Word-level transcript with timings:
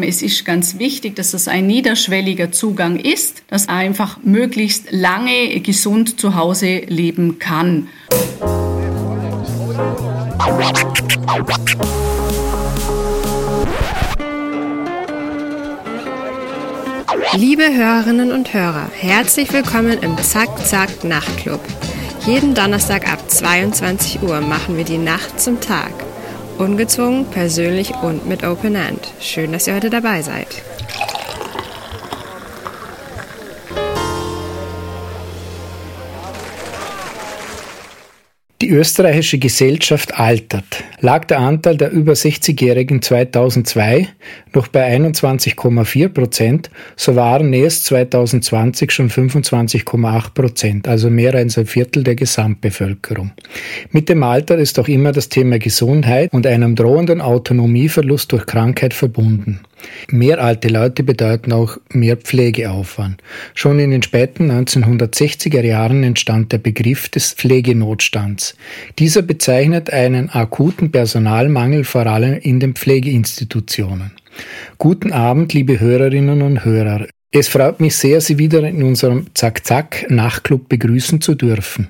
Es 0.00 0.22
ist 0.22 0.44
ganz 0.44 0.80
wichtig, 0.80 1.14
dass 1.14 1.34
es 1.34 1.46
ein 1.46 1.68
niederschwelliger 1.68 2.50
Zugang 2.50 2.98
ist, 2.98 3.44
dass 3.46 3.68
einfach 3.68 4.18
möglichst 4.24 4.90
lange 4.90 5.60
gesund 5.60 6.18
zu 6.18 6.34
Hause 6.34 6.78
leben 6.88 7.38
kann. 7.38 7.88
Liebe 17.36 17.72
Hörerinnen 17.72 18.32
und 18.32 18.52
Hörer, 18.52 18.90
herzlich 18.98 19.52
willkommen 19.52 20.00
im 20.02 20.18
Zack 20.18 20.66
Zack 20.66 21.04
Nachtclub. 21.04 21.60
Jeden 22.26 22.56
Donnerstag 22.56 23.12
ab 23.12 23.30
22 23.30 24.22
Uhr 24.22 24.40
machen 24.40 24.76
wir 24.76 24.84
die 24.84 24.98
Nacht 24.98 25.38
zum 25.38 25.60
Tag. 25.60 26.03
Ungezwungen, 26.58 27.26
persönlich 27.26 27.92
und 28.02 28.26
mit 28.26 28.44
Open 28.44 28.74
End. 28.74 29.12
Schön, 29.20 29.52
dass 29.52 29.66
ihr 29.66 29.74
heute 29.74 29.90
dabei 29.90 30.22
seid. 30.22 30.62
Die 38.64 38.70
österreichische 38.70 39.36
Gesellschaft 39.36 40.18
altert. 40.18 40.84
Lag 41.00 41.26
der 41.26 41.40
Anteil 41.40 41.76
der 41.76 41.90
über 41.90 42.14
60-Jährigen 42.14 43.02
2002 43.02 44.08
noch 44.54 44.68
bei 44.68 44.90
21,4 44.96 46.08
Prozent, 46.08 46.70
so 46.96 47.14
waren 47.14 47.52
es 47.52 47.82
2020 47.82 48.90
schon 48.90 49.10
25,8 49.10 50.30
Prozent, 50.32 50.88
also 50.88 51.10
mehr 51.10 51.34
als 51.34 51.58
ein 51.58 51.66
Viertel 51.66 52.04
der 52.04 52.14
Gesamtbevölkerung. 52.14 53.32
Mit 53.90 54.08
dem 54.08 54.22
Alter 54.22 54.56
ist 54.56 54.78
auch 54.78 54.88
immer 54.88 55.12
das 55.12 55.28
Thema 55.28 55.58
Gesundheit 55.58 56.32
und 56.32 56.46
einem 56.46 56.74
drohenden 56.74 57.20
Autonomieverlust 57.20 58.32
durch 58.32 58.46
Krankheit 58.46 58.94
verbunden. 58.94 59.60
Mehr 60.10 60.42
alte 60.42 60.68
Leute 60.68 61.02
bedeuten 61.02 61.52
auch 61.52 61.78
mehr 61.90 62.16
Pflegeaufwand. 62.16 63.22
Schon 63.54 63.78
in 63.78 63.90
den 63.90 64.02
späten 64.02 64.50
1960er 64.50 65.62
Jahren 65.62 66.02
entstand 66.02 66.52
der 66.52 66.58
Begriff 66.58 67.08
des 67.08 67.32
Pflegenotstands. 67.32 68.56
Dieser 68.98 69.22
bezeichnet 69.22 69.90
einen 69.90 70.30
akuten 70.30 70.90
Personalmangel 70.92 71.84
vor 71.84 72.06
allem 72.06 72.38
in 72.38 72.60
den 72.60 72.74
Pflegeinstitutionen. 72.74 74.12
Guten 74.78 75.12
Abend, 75.12 75.52
liebe 75.52 75.80
Hörerinnen 75.80 76.42
und 76.42 76.64
Hörer. 76.64 77.06
Es 77.30 77.48
freut 77.48 77.80
mich 77.80 77.96
sehr, 77.96 78.20
Sie 78.20 78.38
wieder 78.38 78.62
in 78.62 78.82
unserem 78.82 79.26
Zack-Zack-Nachtclub 79.34 80.68
begrüßen 80.68 81.20
zu 81.20 81.34
dürfen. 81.34 81.88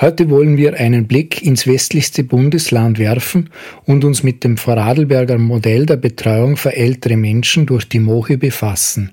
Heute 0.00 0.30
wollen 0.30 0.56
wir 0.56 0.78
einen 0.78 1.06
Blick 1.06 1.42
ins 1.42 1.66
westlichste 1.66 2.24
Bundesland 2.24 2.98
werfen 2.98 3.50
und 3.84 4.04
uns 4.04 4.22
mit 4.22 4.44
dem 4.44 4.56
Vorarlberger 4.56 5.38
Modell 5.38 5.86
der 5.86 5.96
Betreuung 5.96 6.56
für 6.56 6.76
ältere 6.76 7.16
Menschen 7.16 7.66
durch 7.66 7.88
die 7.88 8.00
MOHI 8.00 8.36
befassen. 8.36 9.12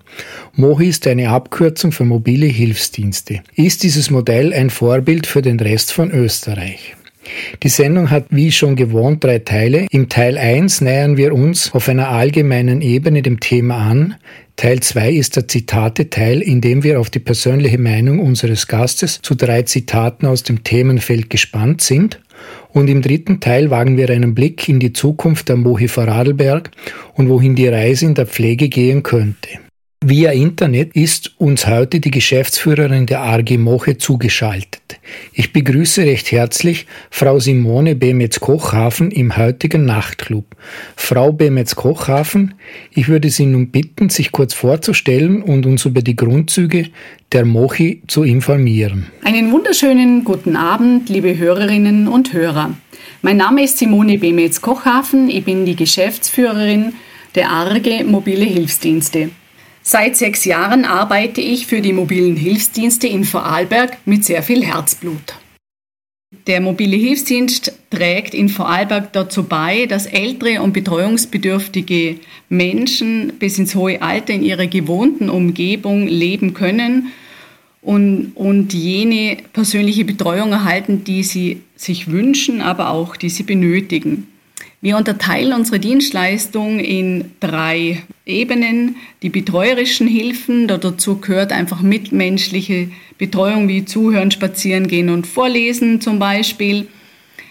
MOHI 0.55 0.89
ist 0.89 1.07
eine 1.07 1.29
Abkürzung 1.29 1.91
für 1.91 2.05
mobile 2.05 2.47
Hilfsdienste. 2.47 3.41
Ist 3.55 3.83
dieses 3.83 4.09
Modell 4.09 4.53
ein 4.53 4.69
Vorbild 4.69 5.27
für 5.27 5.41
den 5.41 5.59
Rest 5.59 5.91
von 5.93 6.11
Österreich? 6.11 6.95
Die 7.63 7.69
Sendung 7.69 8.09
hat 8.09 8.25
wie 8.29 8.51
schon 8.51 8.75
gewohnt 8.75 9.23
drei 9.23 9.39
Teile. 9.39 9.87
Im 9.91 10.09
Teil 10.09 10.37
1 10.37 10.81
nähern 10.81 11.17
wir 11.17 11.33
uns 11.33 11.73
auf 11.73 11.89
einer 11.89 12.09
allgemeinen 12.09 12.81
Ebene 12.81 13.21
dem 13.21 13.39
Thema 13.39 13.77
an. 13.77 14.15
Teil 14.59 14.81
2 14.81 15.11
ist 15.11 15.37
der 15.37 15.47
Zitate-Teil, 15.47 16.41
in 16.41 16.59
dem 16.59 16.83
wir 16.83 16.99
auf 16.99 17.09
die 17.09 17.19
persönliche 17.19 17.77
Meinung 17.77 18.19
unseres 18.19 18.67
Gastes 18.67 19.21
zu 19.21 19.33
drei 19.33 19.61
Zitaten 19.61 20.25
aus 20.25 20.43
dem 20.43 20.65
Themenfeld 20.65 21.29
gespannt 21.29 21.79
sind. 21.79 22.19
Und 22.73 22.89
im 22.89 23.01
dritten 23.01 23.39
Teil 23.39 23.69
wagen 23.69 23.95
wir 23.95 24.09
einen 24.09 24.35
Blick 24.35 24.67
in 24.67 24.81
die 24.81 24.91
Zukunft 24.91 25.47
der 25.47 25.55
Mohi 25.55 25.87
Vorarlberg 25.87 26.71
und 27.13 27.29
wohin 27.29 27.55
die 27.55 27.69
Reise 27.69 28.05
in 28.05 28.15
der 28.15 28.25
Pflege 28.25 28.67
gehen 28.67 29.01
könnte. 29.01 29.47
Via 30.01 30.31
Internet 30.31 30.95
ist 30.95 31.33
uns 31.39 31.67
heute 31.67 31.99
die 31.99 32.09
Geschäftsführerin 32.09 33.05
der 33.05 33.19
ARG 33.19 33.57
Moche 33.57 33.97
zugeschaltet. 33.97 34.97
Ich 35.33 35.51
begrüße 35.51 36.03
recht 36.03 36.31
herzlich 36.31 36.85
Frau 37.11 37.37
Simone 37.39 37.95
Bemetz-Kochhafen 37.95 39.11
im 39.11 39.35
heutigen 39.35 39.83
Nachtclub. 39.83 40.45
Frau 40.95 41.33
Bemetz-Kochhafen, 41.33 42.53
ich 42.91 43.09
würde 43.09 43.29
Sie 43.29 43.45
nun 43.45 43.71
bitten, 43.71 44.07
sich 44.07 44.31
kurz 44.31 44.53
vorzustellen 44.53 45.41
und 45.41 45.65
uns 45.65 45.83
über 45.83 46.01
die 46.01 46.15
Grundzüge 46.15 46.87
der 47.33 47.43
Mochi 47.43 48.01
zu 48.07 48.23
informieren. 48.23 49.07
Einen 49.25 49.51
wunderschönen 49.51 50.23
guten 50.23 50.55
Abend, 50.55 51.09
liebe 51.09 51.37
Hörerinnen 51.37 52.07
und 52.07 52.31
Hörer. 52.31 52.73
Mein 53.21 53.35
Name 53.35 53.65
ist 53.65 53.79
Simone 53.79 54.17
Bemetz-Kochhafen. 54.17 55.29
Ich 55.29 55.43
bin 55.43 55.65
die 55.65 55.75
Geschäftsführerin 55.75 56.93
der 57.35 57.49
ARGE 57.49 58.05
Mobile 58.05 58.45
Hilfsdienste. 58.45 59.31
Seit 59.91 60.17
sechs 60.17 60.45
Jahren 60.45 60.85
arbeite 60.85 61.41
ich 61.41 61.65
für 61.65 61.81
die 61.81 61.93
mobilen 61.93 62.35
Hilfsdienste 62.35 63.07
in 63.07 63.23
Vorarlberg 63.23 63.97
mit 64.05 64.23
sehr 64.23 64.43
viel 64.43 64.63
Herzblut. 64.63 65.33
Der 66.45 66.61
mobile 66.61 66.95
Hilfsdienst 66.95 67.73
trägt 67.89 68.35
in 68.35 68.49
Vorarlberg 68.49 69.11
dazu 69.13 69.45
bei, 69.45 69.87
dass 69.87 70.05
ältere 70.05 70.61
und 70.61 70.73
betreuungsbedürftige 70.73 72.17
Menschen 72.49 73.33
bis 73.39 73.57
ins 73.57 73.73
hohe 73.73 73.99
Alter 74.03 74.31
in 74.31 74.43
ihrer 74.43 74.67
gewohnten 74.67 75.27
Umgebung 75.27 76.05
leben 76.05 76.53
können 76.53 77.07
und, 77.81 78.33
und 78.35 78.75
jene 78.75 79.37
persönliche 79.53 80.05
Betreuung 80.05 80.51
erhalten, 80.51 81.03
die 81.03 81.23
sie 81.23 81.63
sich 81.75 82.11
wünschen, 82.11 82.61
aber 82.61 82.91
auch 82.91 83.15
die 83.15 83.29
sie 83.31 83.41
benötigen. 83.41 84.27
Wir 84.81 84.95
unterteilen 84.95 85.51
unsere 85.51 85.77
Dienstleistung 85.77 86.79
in 86.79 87.31
drei 87.41 88.01
Ebenen. 88.25 88.95
Die 89.21 89.29
betreuerischen 89.29 90.07
Hilfen, 90.07 90.69
dazu 90.69 91.17
gehört 91.17 91.51
einfach 91.51 91.81
mitmenschliche 91.81 92.89
Betreuung 93.17 93.67
wie 93.67 93.83
Zuhören, 93.83 94.31
Spazieren 94.31 94.87
gehen 94.87 95.09
und 95.09 95.27
Vorlesen 95.27 95.99
zum 95.99 96.17
Beispiel, 96.17 96.87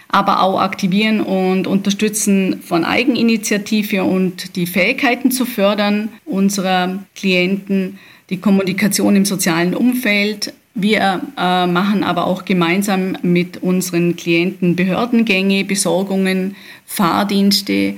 aber 0.08 0.42
auch 0.42 0.58
aktivieren 0.58 1.20
und 1.20 1.66
unterstützen 1.66 2.62
von 2.62 2.86
Eigeninitiative 2.86 4.04
und 4.04 4.56
die 4.56 4.66
Fähigkeiten 4.66 5.30
zu 5.30 5.44
fördern 5.44 6.08
unserer 6.24 7.04
Klienten, 7.14 7.98
die 8.30 8.38
Kommunikation 8.38 9.16
im 9.16 9.26
sozialen 9.26 9.74
Umfeld, 9.74 10.54
wir 10.80 11.20
äh, 11.36 11.66
machen 11.66 12.04
aber 12.04 12.26
auch 12.26 12.44
gemeinsam 12.44 13.16
mit 13.22 13.62
unseren 13.62 14.14
Klienten 14.16 14.76
Behördengänge, 14.76 15.64
Besorgungen, 15.64 16.54
Fahrdienste. 16.86 17.94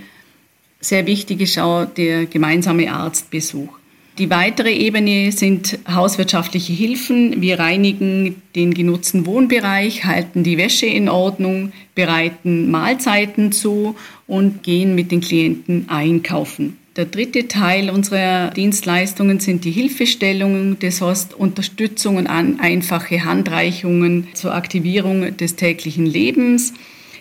Sehr 0.80 1.06
wichtig 1.06 1.42
ist 1.42 1.58
auch 1.58 1.84
der 1.84 2.26
gemeinsame 2.26 2.90
Arztbesuch. 2.90 3.80
Die 4.18 4.28
weitere 4.28 4.72
Ebene 4.72 5.30
sind 5.30 5.78
hauswirtschaftliche 5.88 6.72
Hilfen. 6.72 7.40
Wir 7.40 7.58
reinigen 7.58 8.42
den 8.54 8.74
genutzten 8.74 9.24
Wohnbereich, 9.24 10.04
halten 10.04 10.42
die 10.42 10.58
Wäsche 10.58 10.86
in 10.86 11.08
Ordnung, 11.08 11.72
bereiten 11.94 12.70
Mahlzeiten 12.70 13.52
zu 13.52 13.94
und 14.26 14.62
gehen 14.62 14.94
mit 14.94 15.10
den 15.10 15.20
Klienten 15.20 15.88
einkaufen. 15.88 16.79
Der 16.96 17.04
dritte 17.04 17.46
Teil 17.46 17.88
unserer 17.88 18.50
Dienstleistungen 18.50 19.38
sind 19.38 19.64
die 19.64 19.70
Hilfestellungen, 19.70 20.76
das 20.80 21.00
heißt 21.00 21.34
Unterstützung 21.34 22.16
und 22.16 22.26
einfache 22.26 23.24
Handreichungen 23.24 24.26
zur 24.34 24.54
Aktivierung 24.54 25.36
des 25.36 25.54
täglichen 25.54 26.04
Lebens, 26.04 26.74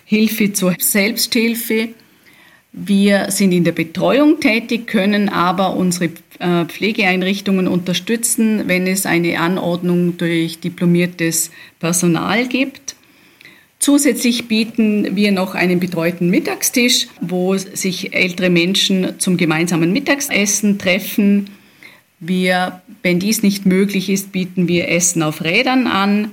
Hilfe 0.04 0.52
zur 0.52 0.74
Selbsthilfe. 0.80 1.90
Wir 2.72 3.30
sind 3.30 3.52
in 3.52 3.62
der 3.62 3.72
Betreuung 3.72 4.40
tätig, 4.40 4.88
können 4.88 5.28
aber 5.28 5.76
unsere 5.76 6.10
äh, 6.40 6.64
Pflegeeinrichtungen 6.64 7.68
unterstützen, 7.68 8.64
wenn 8.66 8.88
es 8.88 9.06
eine 9.06 9.38
Anordnung 9.38 10.16
durch 10.16 10.58
diplomiertes 10.58 11.52
Personal 11.78 12.48
gibt. 12.48 12.89
Zusätzlich 13.80 14.46
bieten 14.46 15.16
wir 15.16 15.32
noch 15.32 15.54
einen 15.54 15.80
betreuten 15.80 16.28
Mittagstisch, 16.28 17.08
wo 17.22 17.56
sich 17.56 18.12
ältere 18.12 18.50
Menschen 18.50 19.18
zum 19.18 19.38
gemeinsamen 19.38 19.90
Mittagsessen 19.90 20.78
treffen. 20.78 21.48
Wir, 22.18 22.82
wenn 23.02 23.18
dies 23.20 23.42
nicht 23.42 23.64
möglich 23.64 24.10
ist, 24.10 24.32
bieten 24.32 24.68
wir 24.68 24.90
Essen 24.90 25.22
auf 25.22 25.42
Rädern 25.42 25.86
an 25.86 26.30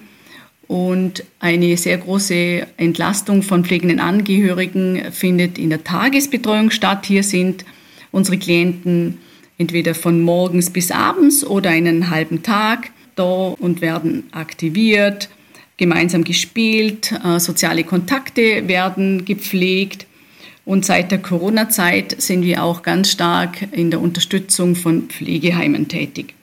und 0.67 1.23
eine 1.39 1.77
sehr 1.77 1.97
große 1.97 2.67
Entlastung 2.75 3.41
von 3.43 3.63
pflegenden 3.63 4.01
Angehörigen 4.01 5.13
findet 5.13 5.57
in 5.57 5.69
der 5.69 5.85
Tagesbetreuung 5.85 6.69
statt. 6.69 7.05
Hier 7.05 7.23
sind 7.23 7.63
unsere 8.11 8.37
Klienten 8.37 9.19
entweder 9.57 9.95
von 9.95 10.21
morgens 10.21 10.69
bis 10.69 10.91
abends 10.91 11.45
oder 11.45 11.69
einen 11.69 12.09
halben 12.09 12.43
Tag 12.43 12.91
da 13.15 13.55
und 13.57 13.79
werden 13.79 14.23
aktiviert 14.31 15.29
gemeinsam 15.77 16.23
gespielt, 16.23 17.13
äh, 17.23 17.39
soziale 17.39 17.83
Kontakte 17.83 18.67
werden 18.67 19.25
gepflegt. 19.25 20.07
Und 20.65 20.85
seit 20.85 21.11
der 21.11 21.19
Corona-Zeit 21.19 22.21
sind 22.21 22.43
wir 22.43 22.63
auch 22.63 22.81
ganz 22.81 23.11
stark 23.11 23.67
in 23.71 23.89
der 23.89 24.01
Unterstützung 24.01 24.75
von 24.75 25.03
Pflegeheimen 25.03 25.87
tätig. 25.87 26.33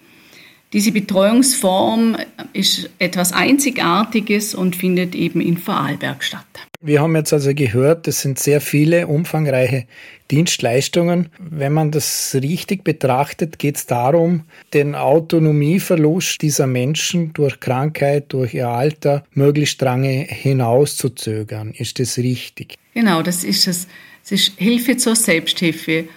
Diese 0.74 0.90
Betreuungsform 0.90 2.16
ist 2.52 2.90
etwas 2.98 3.30
Einzigartiges 3.30 4.56
und 4.56 4.74
findet 4.74 5.14
eben 5.14 5.40
in 5.40 5.56
Vorarlberg 5.56 6.24
statt. 6.24 6.44
Wir 6.80 7.00
haben 7.00 7.14
jetzt 7.14 7.32
also 7.32 7.54
gehört, 7.54 8.08
das 8.08 8.22
sind 8.22 8.40
sehr 8.40 8.60
viele 8.60 9.06
umfangreiche 9.06 9.84
Dienstleistungen. 10.32 11.28
Wenn 11.38 11.72
man 11.72 11.92
das 11.92 12.36
richtig 12.42 12.82
betrachtet, 12.82 13.60
geht 13.60 13.76
es 13.76 13.86
darum, 13.86 14.42
den 14.72 14.96
Autonomieverlust 14.96 16.42
dieser 16.42 16.66
Menschen 16.66 17.32
durch 17.34 17.60
Krankheit, 17.60 18.32
durch 18.32 18.52
ihr 18.52 18.68
Alter 18.68 19.22
möglichst 19.32 19.80
lange 19.80 20.26
hinauszuzögern. 20.28 21.70
Ist 21.70 22.00
das 22.00 22.18
richtig? 22.18 22.74
Genau, 22.94 23.22
das 23.22 23.44
ist 23.44 23.68
es. 23.68 23.86
Es 24.24 24.32
ist 24.32 24.52
Hilfe 24.56 24.96
zur 24.96 25.14
Selbsthilfe. 25.14 26.08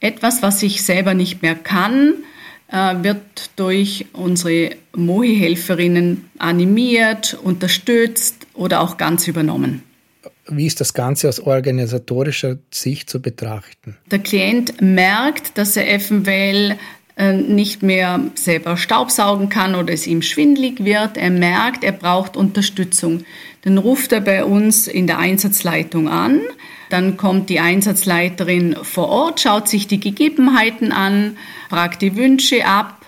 Etwas, 0.00 0.42
was 0.42 0.60
ich 0.64 0.82
selber 0.82 1.14
nicht 1.14 1.42
mehr 1.42 1.54
kann, 1.54 2.14
wird 2.72 3.50
durch 3.56 4.06
unsere 4.12 4.70
Mohi-Helferinnen 4.96 6.30
animiert, 6.38 7.38
unterstützt 7.42 8.46
oder 8.54 8.80
auch 8.80 8.96
ganz 8.96 9.28
übernommen. 9.28 9.82
Wie 10.48 10.66
ist 10.66 10.80
das 10.80 10.92
Ganze 10.92 11.28
aus 11.28 11.38
organisatorischer 11.38 12.56
Sicht 12.70 13.08
zu 13.08 13.22
betrachten? 13.22 13.96
Der 14.10 14.18
Klient 14.18 14.80
merkt, 14.80 15.56
dass 15.56 15.76
er 15.76 15.88
eventuell 15.88 16.72
äh, 16.72 16.76
nicht 17.16 17.82
mehr 17.82 18.20
selber 18.34 18.76
Staubsaugen 18.76 19.48
kann 19.48 19.74
oder 19.74 19.92
es 19.92 20.06
ihm 20.06 20.22
schwindlig 20.22 20.84
wird. 20.84 21.16
Er 21.16 21.30
merkt, 21.30 21.84
er 21.84 21.92
braucht 21.92 22.36
Unterstützung. 22.36 23.24
Dann 23.62 23.78
ruft 23.78 24.12
er 24.12 24.20
bei 24.20 24.44
uns 24.44 24.88
in 24.88 25.06
der 25.06 25.18
Einsatzleitung 25.18 26.08
an. 26.08 26.40
Dann 26.88 27.16
kommt 27.16 27.48
die 27.48 27.60
Einsatzleiterin 27.60 28.76
vor 28.82 29.08
Ort, 29.08 29.40
schaut 29.40 29.68
sich 29.68 29.86
die 29.86 30.00
Gegebenheiten 30.00 30.92
an, 30.92 31.36
fragt 31.68 32.02
die 32.02 32.16
Wünsche 32.16 32.66
ab 32.66 32.98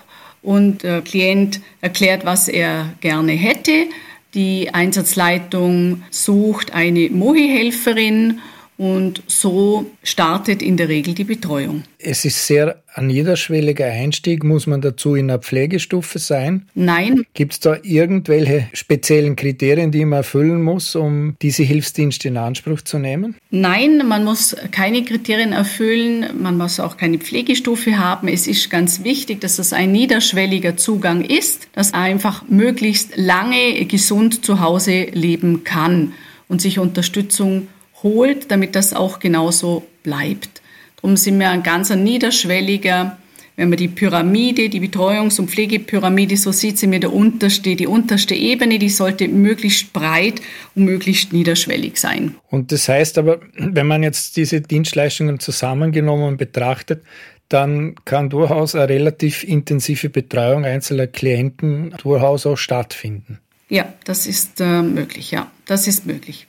und 0.41 0.83
der 0.83 1.01
Klient 1.01 1.59
erklärt, 1.81 2.25
was 2.25 2.47
er 2.47 2.93
gerne 3.01 3.33
hätte. 3.33 3.87
Die 4.33 4.73
Einsatzleitung 4.73 6.03
sucht 6.09 6.73
eine 6.73 7.09
MOHI-Helferin 7.09 8.39
und 8.77 9.23
so 9.27 9.85
startet 10.03 10.61
in 10.61 10.75
der 10.75 10.89
Regel 10.89 11.13
die 11.13 11.23
Betreuung. 11.23 11.83
Es 11.97 12.25
ist 12.25 12.45
sehr 12.45 12.81
ein 12.93 13.07
niederschwelliger 13.07 13.85
Einstieg. 13.85 14.43
Muss 14.43 14.67
man 14.67 14.81
dazu 14.81 15.15
in 15.15 15.29
einer 15.29 15.39
Pflegestufe 15.39 16.19
sein? 16.19 16.67
Nein. 16.75 17.25
Gibt 17.33 17.53
es 17.53 17.59
da 17.61 17.77
irgendwelche 17.83 18.67
speziellen 18.73 19.35
Kriterien, 19.35 19.91
die 19.91 20.03
man 20.03 20.17
erfüllen 20.17 20.61
muss, 20.61 20.95
um 20.95 21.35
diese 21.41 21.63
Hilfsdienste 21.63 22.27
in 22.27 22.37
Anspruch 22.37 22.81
zu 22.81 22.99
nehmen? 22.99 23.35
Nein, 23.49 24.05
man 24.07 24.23
muss 24.25 24.55
keine 24.71 25.03
Kriterien 25.03 25.53
erfüllen. 25.53 26.25
Man 26.41 26.57
muss 26.57 26.79
auch 26.79 26.97
keine 26.97 27.17
Pflegestufe 27.17 27.97
haben. 27.97 28.27
Es 28.27 28.45
ist 28.45 28.69
ganz 28.69 29.03
wichtig, 29.03 29.41
dass 29.41 29.57
es 29.57 29.73
ein 29.73 29.91
niederschwelliger 29.91 30.77
Zugang 30.77 31.23
ist, 31.23 31.67
dass 31.73 31.93
einfach 31.93 32.43
möglichst 32.49 33.15
lange 33.15 33.85
gesund 33.85 34.45
zu 34.45 34.59
Hause 34.59 35.07
leben 35.13 35.63
kann 35.63 36.13
und 36.47 36.61
sich 36.61 36.79
Unterstützung 36.79 37.67
holt, 38.05 38.51
damit 38.51 38.75
das 38.75 38.93
auch 38.93 39.19
genauso 39.19 39.83
bleibt. 40.03 40.61
Darum 40.95 41.17
sind 41.17 41.39
wir 41.39 41.49
ein 41.49 41.63
ganz 41.63 41.89
niederschwelliger, 41.89 43.17
wenn 43.57 43.69
man 43.69 43.77
die 43.77 43.87
Pyramide, 43.87 44.69
die 44.69 44.81
Betreuungs- 44.81 45.39
und 45.39 45.49
Pflegepyramide 45.49 46.35
so 46.35 46.51
sieht, 46.51 46.77
sind 46.77 46.91
wir 46.91 46.99
der 46.99 47.13
unterste, 47.13 47.75
die 47.75 47.87
unterste 47.87 48.35
Ebene, 48.35 48.79
die 48.79 48.89
sollte 48.89 49.27
möglichst 49.27 49.93
breit 49.93 50.41
und 50.75 50.83
möglichst 50.83 51.31
niederschwellig 51.31 51.97
sein. 51.97 52.35
Und 52.49 52.71
das 52.71 52.89
heißt 52.89 53.17
aber, 53.17 53.39
wenn 53.57 53.87
man 53.87 54.03
jetzt 54.03 54.35
diese 54.35 54.59
Dienstleistungen 54.61 55.39
zusammengenommen 55.39 56.37
betrachtet, 56.37 57.03
dann 57.47 57.95
kann 58.03 58.29
durchaus 58.29 58.75
eine 58.75 58.89
relativ 58.89 59.43
intensive 59.43 60.09
Betreuung 60.09 60.65
einzelner 60.65 61.07
Klienten 61.07 61.93
durchaus 62.01 62.45
auch 62.45 62.57
stattfinden. 62.57 63.39
Ja, 63.69 63.93
das 64.03 64.27
ist 64.27 64.59
äh, 64.59 64.81
möglich, 64.81 65.31
ja, 65.31 65.49
das 65.65 65.87
ist 65.87 66.05
möglich 66.05 66.47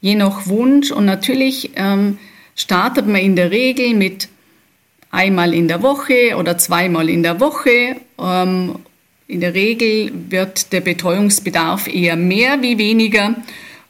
je 0.00 0.14
nach 0.14 0.46
Wunsch. 0.46 0.90
Und 0.90 1.04
natürlich 1.04 1.70
ähm, 1.76 2.18
startet 2.54 3.06
man 3.06 3.20
in 3.20 3.36
der 3.36 3.50
Regel 3.50 3.94
mit 3.94 4.28
einmal 5.10 5.54
in 5.54 5.68
der 5.68 5.82
Woche 5.82 6.36
oder 6.36 6.58
zweimal 6.58 7.08
in 7.08 7.22
der 7.22 7.40
Woche. 7.40 7.96
Ähm, 8.18 8.76
in 9.26 9.40
der 9.40 9.54
Regel 9.54 10.12
wird 10.28 10.72
der 10.72 10.80
Betreuungsbedarf 10.80 11.86
eher 11.86 12.16
mehr 12.16 12.62
wie 12.62 12.78
weniger. 12.78 13.36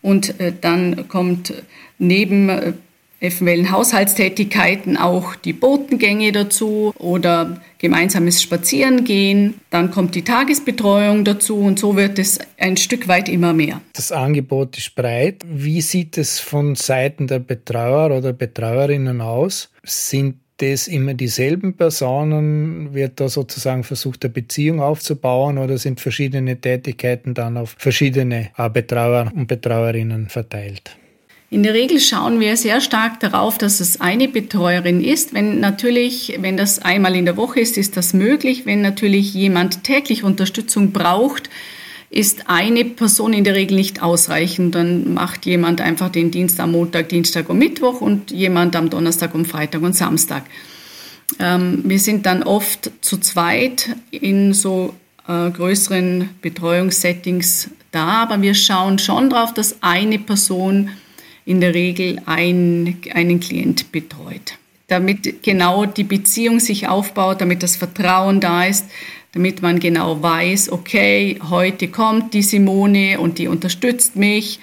Und 0.03 0.39
äh, 0.41 0.53
dann 0.59 1.09
kommt 1.09 1.55
neben 1.99 2.49
äh, 2.49 2.73
eventuellen 3.21 3.71
Haushaltstätigkeiten 3.71 4.97
auch 4.97 5.37
die 5.37 5.53
Botengänge 5.53 6.33
dazu 6.33 6.95
oder 6.99 7.61
gemeinsames 7.79 8.43
Spazierengehen. 8.43 9.61
Dann 9.71 9.91
kommt 9.91 10.15
die 10.15 10.25
Tagesbetreuung 10.25 11.25
dazu 11.25 11.59
und 11.59 11.79
so 11.79 11.97
wird 11.97 12.19
es 12.19 12.39
ein 12.59 12.77
Stück 12.77 13.09
weit 13.09 13.29
immer 13.29 13.53
mehr. 13.53 13.81
Das 13.93 14.11
Angebot 14.11 14.79
ist 14.79 14.95
breit. 14.95 15.45
Wie 15.47 15.81
sieht 15.81 16.17
es 16.19 16.41
von 16.41 16.75
Seiten 16.75 17.27
der 17.27 17.41
Betreuer 17.41 18.17
oder 18.17 18.33
Betreuerinnen 18.33 19.21
aus? 19.21 19.71
Sind 19.85 20.37
das 20.57 20.89
immer 20.89 21.15
dieselben 21.15 21.75
Personen? 21.75 22.93
Wird 22.95 23.21
da 23.21 23.29
sozusagen 23.29 23.83
versucht, 23.83 24.25
eine 24.25 24.33
Beziehung 24.33 24.81
aufzubauen 24.81 25.59
oder 25.59 25.79
sind 25.79 26.01
verschiedene 26.01 26.61
Tätigkeiten 26.61 27.35
dann 27.35 27.57
auf 27.57 27.77
verschiedene 27.79 28.51
Betreuer 28.73 29.31
und 29.35 29.47
Betreuerinnen 29.47 30.29
verteilt? 30.29 30.97
In 31.53 31.65
der 31.65 31.75
Regel 31.75 31.99
schauen 31.99 32.39
wir 32.39 32.57
sehr 32.57 32.81
stark 32.81 33.19
darauf, 33.19 33.59
dass 33.59 33.81
es 33.81 34.01
eine 34.01 34.29
Betreuerin 34.29 35.03
ist. 35.03 35.35
Wenn 35.35 35.59
natürlich, 35.59 36.39
wenn 36.39 36.57
das 36.57 36.79
einmal 36.79 37.17
in 37.17 37.25
der 37.25 37.37
Woche 37.37 37.59
ist, 37.59 37.77
ist 37.77 37.97
das 37.97 38.15
möglich. 38.15 38.67
Wenn 38.67 38.83
natürlich 38.83 39.35
jemand 39.35 39.83
täglich 39.83 40.23
Unterstützung 40.23 40.93
braucht, 40.93 41.51
ist 42.09 42.49
eine 42.49 42.85
Person 42.85 43.33
in 43.33 43.43
der 43.43 43.57
Regel 43.57 43.77
nicht 43.77 44.01
ausreichend. 44.01 44.77
Dann 44.77 45.13
macht 45.13 45.45
jemand 45.45 45.81
einfach 45.81 46.09
den 46.09 46.31
Dienst 46.31 46.61
am 46.61 46.71
Montag, 46.71 47.09
Dienstag 47.09 47.49
und 47.49 47.59
Mittwoch 47.59 48.01
und 48.01 48.31
jemand 48.31 48.77
am 48.77 48.89
Donnerstag 48.89 49.35
und 49.35 49.47
Freitag 49.47 49.83
und 49.83 49.97
Samstag. 49.97 50.45
Ähm, 51.41 51.83
wir 51.85 51.99
sind 51.99 52.27
dann 52.27 52.45
oft 52.45 52.93
zu 53.01 53.19
zweit 53.19 53.97
in 54.13 54.55
so 54.55 54.95
äh, 55.27 55.51
größeren 55.51 56.29
Betreuungssettings 56.43 57.71
da, 57.91 58.23
aber 58.23 58.41
wir 58.41 58.55
schauen 58.55 59.01
schon 59.01 59.31
darauf, 59.31 59.53
dass 59.53 59.83
eine 59.83 60.21
Person 60.21 60.91
in 61.45 61.61
der 61.61 61.75
Regel 61.75 62.21
ein, 62.27 62.97
einen 63.13 63.41
Klient 63.41 63.93
betreut. 63.93 64.59
Damit 64.89 65.43
genau 65.43 65.87
die 65.87 66.05
Beziehung 66.05 66.61
sich 66.61 66.89
aufbaut, 66.89 67.41
damit 67.41 67.63
das 67.63 67.77
Vertrauen 67.77 68.41
da 68.41 68.65
ist, 68.65 68.87
damit 69.33 69.63
man 69.63 69.79
genau 69.79 70.21
weiß, 70.23 70.73
okay, 70.73 71.39
heute 71.49 71.89
kommt 71.89 72.35
die 72.35 72.43
Simone 72.43 73.21
und 73.21 73.39
die 73.39 73.47
unterstützt 73.47 74.17
mich. 74.17 74.61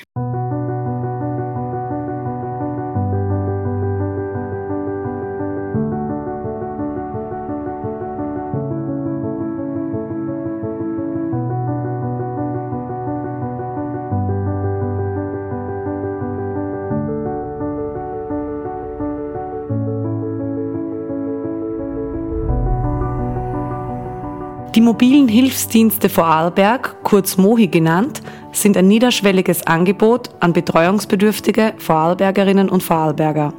Mobilen 24.87 25.27
Hilfsdienste 25.27 26.07
Vorarlberg, 26.07 27.03
kurz 27.03 27.35
MOHI 27.35 27.67
genannt, 27.67 28.21
sind 28.53 28.77
ein 28.77 28.87
niederschwelliges 28.87 29.67
Angebot 29.67 30.29
an 30.39 30.53
betreuungsbedürftige 30.53 31.73
Vorarlbergerinnen 31.77 32.69
und 32.69 32.81
Vorarlberger. 32.81 33.53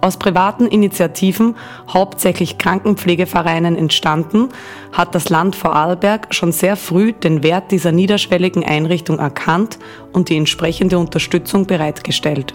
Aus 0.00 0.16
privaten 0.16 0.66
Initiativen, 0.66 1.54
hauptsächlich 1.88 2.58
Krankenpflegevereinen 2.58 3.76
entstanden, 3.76 4.48
hat 4.90 5.14
das 5.14 5.28
Land 5.28 5.54
Vorarlberg 5.54 6.34
schon 6.34 6.50
sehr 6.50 6.74
früh 6.74 7.12
den 7.12 7.44
Wert 7.44 7.70
dieser 7.70 7.92
niederschwelligen 7.92 8.64
Einrichtung 8.64 9.20
erkannt 9.20 9.78
und 10.12 10.28
die 10.28 10.36
entsprechende 10.36 10.98
Unterstützung 10.98 11.66
bereitgestellt. 11.66 12.52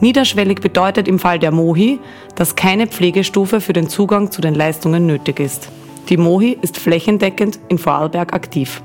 Niederschwellig 0.00 0.60
bedeutet 0.60 1.06
im 1.06 1.20
Fall 1.20 1.38
der 1.38 1.52
MOHI, 1.52 2.00
dass 2.34 2.56
keine 2.56 2.88
Pflegestufe 2.88 3.60
für 3.60 3.74
den 3.74 3.88
Zugang 3.88 4.32
zu 4.32 4.40
den 4.40 4.56
Leistungen 4.56 5.06
nötig 5.06 5.38
ist. 5.38 5.70
Die 6.08 6.16
MOHI 6.16 6.58
ist 6.60 6.78
flächendeckend 6.78 7.58
in 7.68 7.78
Vorarlberg 7.78 8.32
aktiv. 8.32 8.82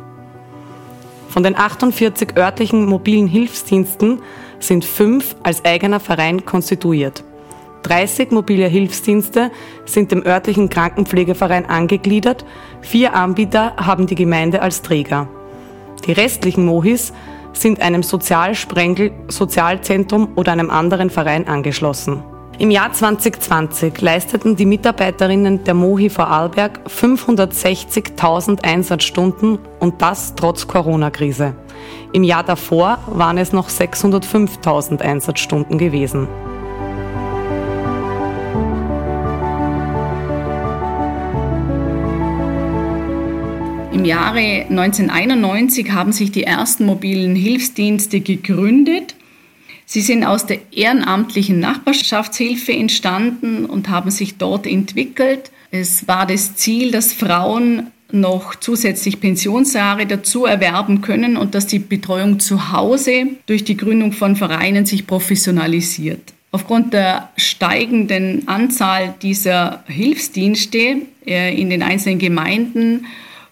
Von 1.30 1.44
den 1.44 1.58
48 1.58 2.38
örtlichen 2.38 2.86
mobilen 2.86 3.28
Hilfsdiensten 3.28 4.20
sind 4.60 4.86
fünf 4.86 5.36
als 5.44 5.66
eigener 5.66 6.00
Verein 6.00 6.46
konstituiert. 6.46 7.24
30 7.84 8.32
mobile 8.32 8.68
Hilfsdienste 8.68 9.52
sind 9.86 10.12
dem 10.12 10.26
örtlichen 10.26 10.70
Krankenpflegeverein 10.70 11.66
angegliedert, 11.66 12.44
vier 12.82 13.14
Anbieter 13.14 13.76
haben 13.78 14.08
die 14.08 14.16
Gemeinde 14.16 14.62
als 14.62 14.82
Träger. 14.82 15.28
Die 16.06 16.12
restlichen 16.12 16.66
Mohis 16.66 17.14
sind 17.54 17.82
einem 17.82 18.04
Sozialsprengel, 18.04 19.12
Sozialzentrum 19.30 20.30
oder 20.36 20.52
einem 20.52 20.70
anderen 20.70 21.10
Verein 21.10 21.48
angeschlossen. 21.48 22.24
Im 22.60 22.72
Jahr 22.72 22.92
2020 22.92 24.02
leisteten 24.02 24.56
die 24.56 24.66
Mitarbeiterinnen 24.66 25.64
der 25.64 25.76
Mohi 25.76 26.10
Vorarlberg 26.10 26.80
560.000 26.88 28.64
Einsatzstunden 28.64 29.60
und 29.80 30.02
das 30.02 30.34
trotz 30.34 30.66
Corona-Krise. 30.66 31.54
Im 32.14 32.24
Jahr 32.24 32.44
davor 32.44 32.98
waren 33.06 33.38
es 33.38 33.54
noch 33.54 33.70
605.000 33.70 35.02
Einsatzstunden 35.02 35.78
gewesen. 35.78 36.28
Im 43.94 44.04
Jahre 44.04 44.66
1991 44.68 45.92
haben 45.92 46.12
sich 46.12 46.32
die 46.32 46.46
ersten 46.46 46.88
mobilen 46.88 47.36
Hilfsdienste 47.36 48.20
gegründet. 48.20 49.14
Sie 49.90 50.02
sind 50.02 50.26
aus 50.26 50.46
der 50.46 50.60
ehrenamtlichen 50.74 51.62
Nachbarschaftshilfe 51.62 52.74
entstanden 52.74 53.66
und 53.66 53.88
haben 53.88 54.12
sich 54.12 54.36
dort 54.36 54.68
entwickelt. 54.68 55.50
Es 55.72 56.10
war 56.10 56.28
das 56.28 56.58
Ziel, 56.58 56.92
dass 56.92 57.14
Frauen 57.14 57.88
noch 58.12 58.56
zusätzlich 58.56 59.22
Pensionsjahre 59.22 60.06
dazu 60.06 60.46
erwerben 60.46 61.00
können 61.00 61.38
und 61.38 61.56
dass 61.56 61.68
die 61.68 61.80
Betreuung 61.80 62.42
zu 62.42 62.74
Hause 62.74 63.28
durch 63.46 63.64
die 63.64 63.78
Gründung 63.78 64.12
von 64.12 64.36
Vereinen 64.36 64.86
sich 64.86 65.08
professionalisiert. 65.08 66.34
Aufgrund 66.52 66.94
der 66.94 67.30
steigenden 67.38 68.46
Anzahl 68.50 69.16
dieser 69.22 69.86
Hilfsdienste 69.88 70.98
äh, 71.26 71.58
in 71.58 71.70
den 71.70 71.82
einzelnen 71.82 72.20
Gemeinden 72.20 73.06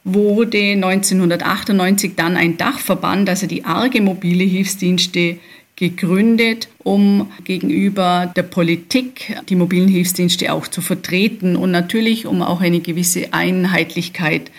wurde 0.04 0.74
1998 0.74 2.13
dann 2.15 2.36
ein 2.36 2.58
Dachverband, 2.58 3.30
also 3.30 3.48
die 3.48 3.63
Arge 3.63 4.01
Mobile 4.01 4.44
Hilfsdienste, 4.44 5.38
gegründet, 5.75 6.70
um 6.84 7.32
gegenüber 7.44 8.32
der 8.36 8.44
Politik 8.44 9.36
die 9.50 9.55
mobilen 9.55 9.88
Hilfsdienste 9.88 10.53
auch 10.53 10.67
zu 10.67 10.82
vertreten 10.82 11.55
und 11.55 11.72
natürlich 11.72 12.25
um 12.25 12.41
auch 12.41 12.62
eine 12.62 12.79
gewisse 12.79 13.34
Einheitlichkeit 13.34 14.51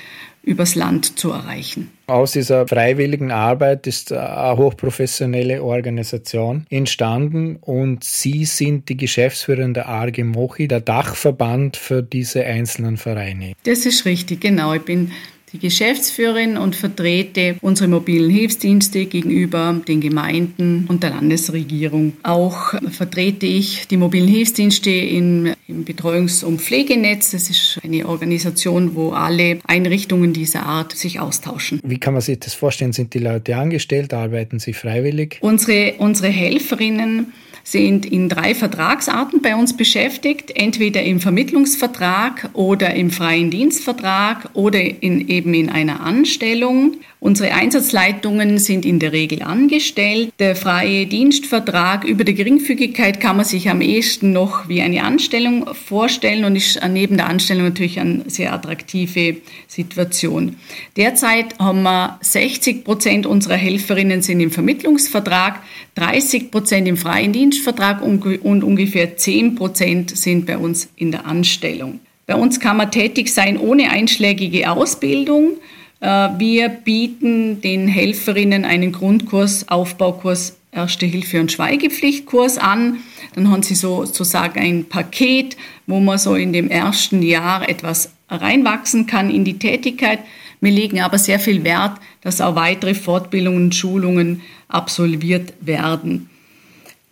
übers 0.46 0.76
Land 0.76 1.18
zu 1.18 1.32
erreichen. 1.32 1.90
Aus 2.06 2.32
dieser 2.32 2.68
freiwilligen 2.68 3.32
Arbeit 3.32 3.88
ist 3.88 4.12
eine 4.12 4.56
hochprofessionelle 4.56 5.62
Organisation 5.62 6.64
entstanden 6.70 7.56
und 7.56 8.04
Sie 8.04 8.44
sind 8.44 8.88
die 8.88 8.96
Geschäftsführerin 8.96 9.75
der 9.75 9.88
ARGE 9.88 10.23
Mochi, 10.23 10.68
der 10.68 10.80
Dachverband 10.80 11.76
für 11.76 12.00
diese 12.00 12.44
einzelnen 12.44 12.96
Vereine. 12.96 13.54
Das 13.64 13.87
ist 13.87 14.04
richtig, 14.04 14.40
genau. 14.40 14.73
Ich 14.73 14.82
bin 14.82 15.11
die 15.57 15.67
Geschäftsführerin 15.67 16.57
und 16.57 16.77
vertrete 16.77 17.57
unsere 17.63 17.89
mobilen 17.89 18.31
Hilfsdienste 18.31 19.07
gegenüber 19.07 19.81
den 19.89 20.01
Gemeinden 20.01 20.85
und 20.89 21.03
der 21.03 21.11
Landesregierung. 21.11 22.13
Auch 22.23 22.75
vertrete 22.91 23.47
ich 23.47 23.89
die 23.89 23.97
mobilen 23.97 24.29
Hilfsdienste 24.29 24.91
im, 24.91 25.55
im 25.67 25.85
Betreuungs- 25.85 26.45
und 26.45 26.61
Pflegenetz. 26.61 27.31
Das 27.31 27.49
ist 27.49 27.81
eine 27.83 28.07
Organisation, 28.07 28.95
wo 28.95 29.11
alle 29.11 29.59
Einrichtungen 29.67 30.33
dieser 30.33 30.65
Art 30.65 30.93
sich 30.93 31.21
austauschen. 31.21 31.81
Wie 31.83 31.99
kann 31.99 32.13
man 32.13 32.23
sich 32.23 32.39
das 32.39 32.55
vorstellen? 32.55 32.93
Sind 32.93 33.15
die 33.15 33.19
Leute 33.19 33.57
angestellt? 33.57 34.13
Arbeiten 34.13 34.59
sie 34.59 34.75
freiwillig? 34.75 35.39
Unsere, 35.41 35.95
unsere 35.99 36.29
Helferinnen 36.29 37.33
sind 37.66 38.06
in 38.06 38.28
drei 38.28 38.54
Vertragsarten 38.54 39.42
bei 39.42 39.56
uns 39.56 39.76
beschäftigt, 39.76 40.52
entweder 40.54 41.02
im 41.02 41.18
Vermittlungsvertrag 41.18 42.50
oder 42.52 42.94
im 42.94 43.11
freien 43.11 43.50
Dienstvertrag 43.50 44.50
oder 44.52 44.80
in, 44.80 45.26
eben 45.26 45.52
in 45.52 45.68
einer 45.68 46.00
Anstellung. 46.00 46.99
Unsere 47.18 47.54
Einsatzleitungen 47.54 48.58
sind 48.58 48.87
in 48.87 49.00
der 49.00 49.11
Regel 49.11 49.42
angestellt. 49.42 50.32
Der 50.38 50.54
freie 50.54 51.06
Dienstvertrag 51.06 52.04
über 52.04 52.23
die 52.23 52.35
Geringfügigkeit 52.35 53.18
kann 53.18 53.37
man 53.37 53.44
sich 53.44 53.68
am 53.68 53.80
ehesten 53.80 54.32
noch 54.32 54.68
wie 54.68 54.80
eine 54.80 55.02
Anstellung 55.02 55.66
vorstellen 55.75 56.44
und 56.44 56.54
ist 56.54 56.80
neben 56.88 57.16
der 57.16 57.26
Anstellung 57.26 57.64
natürlich 57.64 57.99
eine 57.99 58.23
sehr 58.30 58.52
attraktive 58.52 59.38
Situation. 59.66 60.54
Derzeit 60.96 61.58
haben 61.58 61.82
wir 61.82 62.16
60 62.20 62.85
Prozent 62.85 63.26
unserer 63.26 63.56
Helferinnen 63.56 64.23
sind 64.23 64.38
im 64.38 64.52
Vermittlungsvertrag, 64.52 65.62
30 65.96 66.52
Prozent 66.52 66.87
im 66.87 66.96
freien 66.96 67.32
Dienstvertrag 67.57 68.03
und 68.03 68.65
ungefähr 68.65 69.17
10 69.17 69.55
Prozent 69.55 70.15
sind 70.15 70.45
bei 70.45 70.59
uns 70.59 70.91
in 70.97 71.11
der 71.11 71.25
Anstellung. 71.25 72.01
Bei 72.27 72.35
uns 72.35 72.61
kann 72.61 72.77
man 72.77 72.91
tätig 72.91 73.33
sein 73.33 73.57
ohne 73.57 73.91
einschlägige 73.91 74.71
Ausbildung. 74.71 75.53
Äh, 76.01 76.29
wir 76.39 76.69
bieten 76.69 77.63
den 77.63 77.89
Helferinnen 77.89 78.67
einen 78.67 78.93
Grundkurs, 78.93 79.69
Aufbaukurs, 79.69 80.57
Erste 80.71 81.07
Hilfe 81.07 81.41
und 81.41 81.51
Schweigepflichtkurs 81.51 82.59
an. 82.59 82.99
Dann 83.35 83.51
haben 83.51 83.63
sie 83.63 83.75
sozusagen 83.75 84.61
ein 84.61 84.85
Paket, 84.85 85.57
wo 85.87 86.01
man 86.01 86.19
so 86.19 86.35
in 86.35 86.53
dem 86.53 86.69
ersten 86.69 87.23
Jahr 87.23 87.67
etwas 87.67 88.11
reinwachsen 88.29 89.07
kann 89.07 89.31
in 89.31 89.45
die 89.45 89.59
Tätigkeit. 89.59 90.19
Wir 90.61 90.73
legen 90.73 91.01
aber 91.01 91.17
sehr 91.17 91.39
viel 91.39 91.65
Wert, 91.65 91.99
dass 92.21 92.43
auch 92.43 92.57
weitere 92.57 92.93
Fortbildungen 92.93 93.65
und 93.65 93.75
Schulungen 93.75 94.43
absolviert 94.69 95.55
werden. 95.63 96.29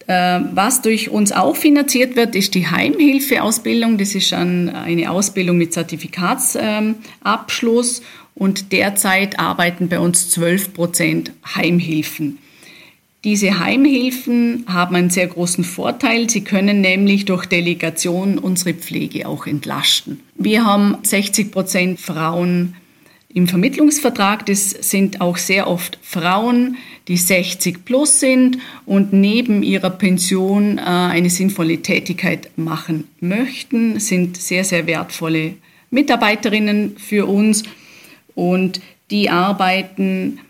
Äh, 0.06 0.40
was 0.52 0.82
durch 0.82 1.08
uns 1.10 1.32
auch 1.32 1.56
finanziert 1.56 2.14
wird, 2.16 2.34
ist 2.34 2.54
die 2.54 2.66
Heimhilfeausbildung. 2.66 3.96
Das 3.98 4.14
ist 4.14 4.32
eine 4.32 5.10
Ausbildung 5.10 5.56
mit 5.56 5.72
Zertifikatsabschluss 5.72 8.02
und 8.34 8.72
derzeit 8.72 9.38
arbeiten 9.38 9.88
bei 9.88 10.00
uns 10.00 10.30
12 10.30 10.74
Prozent 10.74 11.30
Heimhilfen. 11.54 12.38
Diese 13.24 13.58
Heimhilfen 13.58 14.64
haben 14.68 14.96
einen 14.96 15.08
sehr 15.08 15.26
großen 15.26 15.64
Vorteil. 15.64 16.28
Sie 16.28 16.42
können 16.42 16.82
nämlich 16.82 17.24
durch 17.24 17.46
Delegation 17.46 18.38
unsere 18.38 18.74
Pflege 18.74 19.26
auch 19.26 19.46
entlasten. 19.46 20.20
Wir 20.36 20.66
haben 20.66 20.98
60 21.02 21.50
Prozent 21.50 22.00
Frauen 22.00 22.76
im 23.34 23.48
Vermittlungsvertrag. 23.48 24.46
Das 24.46 24.70
sind 24.70 25.20
auch 25.20 25.36
sehr 25.36 25.68
oft 25.68 25.98
Frauen, 26.02 26.76
die 27.08 27.16
60 27.16 27.84
plus 27.84 28.20
sind 28.20 28.58
und 28.86 29.12
neben 29.12 29.62
ihrer 29.62 29.90
Pension 29.90 30.78
äh, 30.78 30.82
eine 30.82 31.28
sinnvolle 31.28 31.82
Tätigkeit 31.82 32.50
machen 32.56 33.08
möchten, 33.20 34.00
sind 34.00 34.38
sehr, 34.38 34.64
sehr 34.64 34.86
wertvolle 34.86 35.54
Mitarbeiterinnen 35.90 36.96
für 36.96 37.26
uns 37.26 37.64
und 38.34 38.80
die 39.10 39.28
arbeiten, 39.28 40.40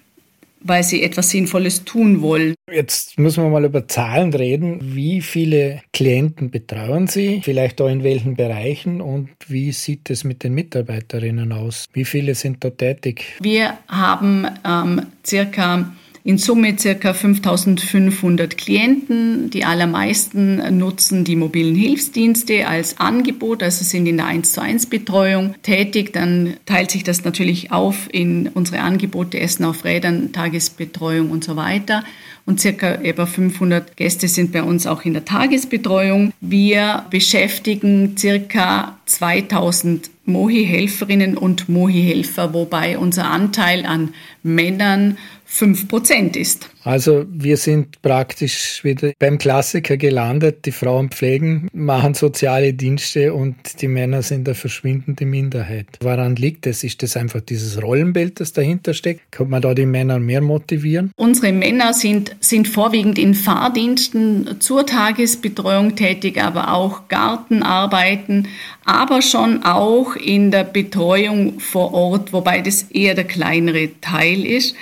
weil 0.64 0.82
sie 0.82 1.02
etwas 1.02 1.30
Sinnvolles 1.30 1.84
tun 1.84 2.22
wollen. 2.22 2.54
Jetzt 2.72 3.18
müssen 3.18 3.44
wir 3.44 3.50
mal 3.50 3.64
über 3.64 3.86
Zahlen 3.86 4.32
reden. 4.32 4.80
Wie 4.82 5.20
viele 5.20 5.82
Klienten 5.92 6.50
betreuen 6.50 7.06
Sie? 7.06 7.40
Vielleicht 7.44 7.80
auch 7.80 7.88
in 7.88 8.02
welchen 8.02 8.34
Bereichen? 8.34 9.00
Und 9.00 9.28
wie 9.46 9.70
sieht 9.72 10.10
es 10.10 10.24
mit 10.24 10.42
den 10.42 10.54
Mitarbeiterinnen 10.54 11.52
aus? 11.52 11.86
Wie 11.92 12.04
viele 12.04 12.34
sind 12.34 12.64
dort 12.64 12.78
tätig? 12.78 13.36
Wir 13.40 13.78
haben 13.88 14.46
ähm, 14.66 15.02
circa 15.24 15.94
in 16.26 16.38
Summe 16.38 16.78
circa 16.78 17.12
5500 17.12 18.56
Klienten. 18.56 19.50
Die 19.50 19.66
allermeisten 19.66 20.78
nutzen 20.78 21.22
die 21.24 21.36
mobilen 21.36 21.74
Hilfsdienste 21.74 22.66
als 22.66 22.98
Angebot, 22.98 23.62
also 23.62 23.84
sind 23.84 24.06
in 24.06 24.16
der 24.16 24.26
1 24.26 24.54
zu 24.54 24.62
1 24.62 24.86
Betreuung 24.86 25.54
tätig. 25.62 26.14
Dann 26.14 26.54
teilt 26.64 26.90
sich 26.90 27.04
das 27.04 27.24
natürlich 27.24 27.72
auf 27.72 28.08
in 28.10 28.48
unsere 28.48 28.80
Angebote 28.80 29.38
Essen 29.38 29.64
auf 29.66 29.84
Rädern, 29.84 30.32
Tagesbetreuung 30.32 31.30
und 31.30 31.44
so 31.44 31.56
weiter 31.56 32.02
und 32.46 32.60
circa 32.60 32.94
etwa 32.96 33.26
500 33.26 33.96
Gäste 33.96 34.28
sind 34.28 34.52
bei 34.52 34.62
uns 34.62 34.86
auch 34.86 35.04
in 35.04 35.14
der 35.14 35.24
Tagesbetreuung. 35.24 36.32
Wir 36.40 37.06
beschäftigen 37.10 38.16
circa 38.18 38.98
2000 39.06 40.10
Mohi-Helferinnen 40.26 41.36
und 41.36 41.68
Mohi-Helfer, 41.68 42.54
wobei 42.54 42.98
unser 42.98 43.30
Anteil 43.30 43.84
an 43.86 44.14
Männern 44.42 45.18
5% 45.54 46.36
ist. 46.36 46.68
Also 46.82 47.24
wir 47.30 47.56
sind 47.56 48.02
praktisch 48.02 48.82
wieder 48.82 49.12
beim 49.18 49.38
Klassiker 49.38 49.96
gelandet. 49.96 50.66
Die 50.66 50.72
Frauen 50.72 51.10
pflegen, 51.10 51.68
machen 51.72 52.14
soziale 52.14 52.74
Dienste 52.74 53.32
und 53.32 53.56
die 53.80 53.88
Männer 53.88 54.22
sind 54.22 54.48
eine 54.48 54.54
verschwindende 54.54 55.24
Minderheit. 55.24 55.86
Woran 56.00 56.36
liegt 56.36 56.66
es? 56.66 56.84
Ist 56.84 57.02
das 57.02 57.16
einfach 57.16 57.40
dieses 57.40 57.80
Rollenbild, 57.80 58.40
das 58.40 58.52
dahinter 58.52 58.92
steckt? 58.94 59.30
Kann 59.30 59.48
man 59.48 59.62
da 59.62 59.74
die 59.74 59.86
Männer 59.86 60.18
mehr 60.18 60.40
motivieren? 60.40 61.12
Unsere 61.16 61.52
Männer 61.52 61.94
sind, 61.94 62.36
sind 62.40 62.68
vorwiegend 62.68 63.18
in 63.18 63.34
Fahrdiensten 63.34 64.60
zur 64.60 64.84
Tagesbetreuung 64.84 65.94
tätig, 65.94 66.42
aber 66.42 66.74
auch 66.74 67.08
Gartenarbeiten, 67.08 68.48
aber 68.84 69.22
schon 69.22 69.62
auch 69.62 70.16
in 70.16 70.50
der 70.50 70.64
Betreuung 70.64 71.60
vor 71.60 71.94
Ort, 71.94 72.32
wobei 72.32 72.60
das 72.60 72.82
eher 72.90 73.14
der 73.14 73.24
kleinere 73.24 73.88
Teil 74.00 74.44
ist. 74.44 74.74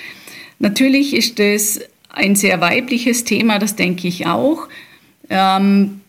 Natürlich 0.63 1.13
ist 1.13 1.41
es 1.41 1.81
ein 2.07 2.37
sehr 2.37 2.61
weibliches 2.61 3.25
Thema, 3.25 3.59
das 3.59 3.75
denke 3.75 4.07
ich 4.07 4.27
auch. 4.27 4.69
Ähm, 5.29 5.99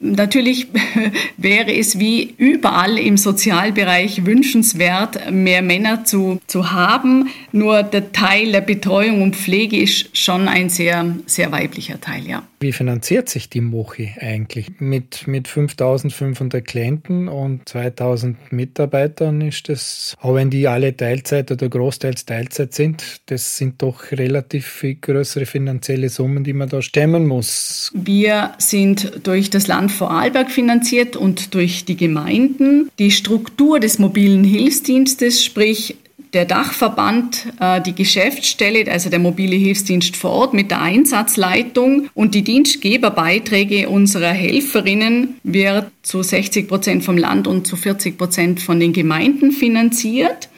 natürlich 0.00 0.66
wäre 1.36 1.72
es 1.72 2.00
wie 2.00 2.34
überall 2.36 2.98
im 2.98 3.16
Sozialbereich 3.16 4.26
wünschenswert, 4.26 5.30
mehr 5.30 5.62
Männer 5.62 6.04
zu, 6.04 6.40
zu 6.48 6.72
haben. 6.72 7.28
Nur 7.52 7.84
der 7.84 8.10
Teil 8.10 8.50
der 8.50 8.62
Betreuung 8.62 9.22
und 9.22 9.36
Pflege 9.36 9.80
ist 9.80 10.16
schon 10.18 10.48
ein 10.48 10.68
sehr, 10.68 11.06
sehr 11.26 11.52
weiblicher 11.52 12.00
Teil, 12.00 12.26
ja. 12.26 12.42
Wie 12.62 12.70
finanziert 12.70 13.28
sich 13.28 13.48
die 13.48 13.60
Mochi 13.60 14.12
eigentlich? 14.20 14.78
Mit, 14.78 15.26
mit 15.26 15.48
5500 15.48 16.64
Klienten 16.64 17.26
und 17.26 17.68
2000 17.68 18.52
Mitarbeitern 18.52 19.40
ist 19.40 19.68
das, 19.68 20.14
auch 20.20 20.36
wenn 20.36 20.48
die 20.48 20.68
alle 20.68 20.96
Teilzeit 20.96 21.50
oder 21.50 21.68
großteils 21.68 22.24
Teilzeit 22.24 22.72
sind, 22.72 23.20
das 23.26 23.56
sind 23.56 23.82
doch 23.82 24.12
relativ 24.12 24.68
viel 24.68 24.94
größere 24.94 25.44
finanzielle 25.44 26.08
Summen, 26.08 26.44
die 26.44 26.52
man 26.52 26.68
da 26.68 26.82
stemmen 26.82 27.26
muss. 27.26 27.90
Wir 27.94 28.52
sind 28.58 29.26
durch 29.26 29.50
das 29.50 29.66
Land 29.66 29.90
Vorarlberg 29.90 30.48
finanziert 30.48 31.16
und 31.16 31.54
durch 31.54 31.84
die 31.84 31.96
Gemeinden. 31.96 32.90
Die 33.00 33.10
Struktur 33.10 33.80
des 33.80 33.98
mobilen 33.98 34.44
Hilfsdienstes, 34.44 35.44
sprich 35.44 35.96
der 36.32 36.46
Dachverband, 36.46 37.46
äh, 37.60 37.80
die 37.80 37.94
Geschäftsstelle, 37.94 38.90
also 38.90 39.10
der 39.10 39.18
mobile 39.18 39.56
Hilfsdienst 39.56 40.16
vor 40.16 40.30
Ort 40.30 40.54
mit 40.54 40.70
der 40.70 40.80
Einsatzleitung 40.80 42.08
und 42.14 42.34
die 42.34 42.42
Dienstgeberbeiträge 42.42 43.88
unserer 43.88 44.32
Helferinnen 44.32 45.34
wird 45.42 45.90
zu 46.02 46.22
60 46.22 46.68
Prozent 46.68 47.04
vom 47.04 47.18
Land 47.18 47.46
und 47.46 47.66
zu 47.66 47.76
40 47.76 48.16
Prozent 48.16 48.60
von 48.60 48.80
den 48.80 48.92
Gemeinden 48.92 49.52
finanziert. 49.52 50.48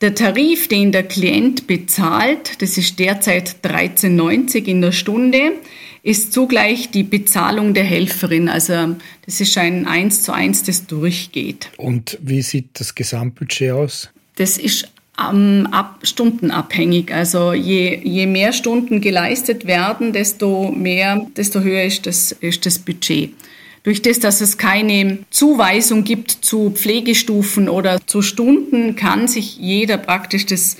Der 0.00 0.14
Tarif, 0.14 0.68
den 0.68 0.90
der 0.90 1.04
Klient 1.04 1.66
bezahlt, 1.66 2.60
das 2.62 2.78
ist 2.78 2.98
derzeit 2.98 3.56
13,90 3.62 4.64
in 4.64 4.80
der 4.80 4.92
Stunde, 4.92 5.52
ist 6.02 6.32
zugleich 6.32 6.90
die 6.90 7.04
Bezahlung 7.04 7.72
der 7.72 7.84
Helferin. 7.84 8.48
Also 8.48 8.96
das 9.24 9.40
ist 9.40 9.56
ein 9.56 9.86
Eins 9.86 10.22
zu 10.22 10.32
eins, 10.32 10.62
das 10.62 10.86
durchgeht. 10.86 11.70
Und 11.76 12.18
wie 12.22 12.42
sieht 12.42 12.68
das 12.74 12.94
Gesamtbudget 12.94 13.72
aus? 13.72 14.10
Das 14.36 14.58
ist 14.58 14.88
ähm, 15.18 15.68
ab, 15.70 16.00
stundenabhängig. 16.02 17.12
Also 17.12 17.52
je, 17.52 18.00
je 18.02 18.26
mehr 18.26 18.52
Stunden 18.52 19.00
geleistet 19.00 19.66
werden, 19.66 20.12
desto 20.12 20.70
mehr, 20.70 21.26
desto 21.36 21.60
höher 21.60 21.84
ist 21.84 22.06
das, 22.06 22.32
ist 22.32 22.66
das 22.66 22.78
Budget. 22.78 23.32
Durch 23.84 24.00
das, 24.00 24.18
dass 24.18 24.40
es 24.40 24.56
keine 24.56 25.18
Zuweisung 25.30 26.04
gibt 26.04 26.30
zu 26.30 26.70
Pflegestufen 26.70 27.68
oder 27.68 28.04
zu 28.06 28.22
Stunden, 28.22 28.96
kann 28.96 29.28
sich 29.28 29.58
jeder 29.58 29.98
praktisch 29.98 30.46
das 30.46 30.78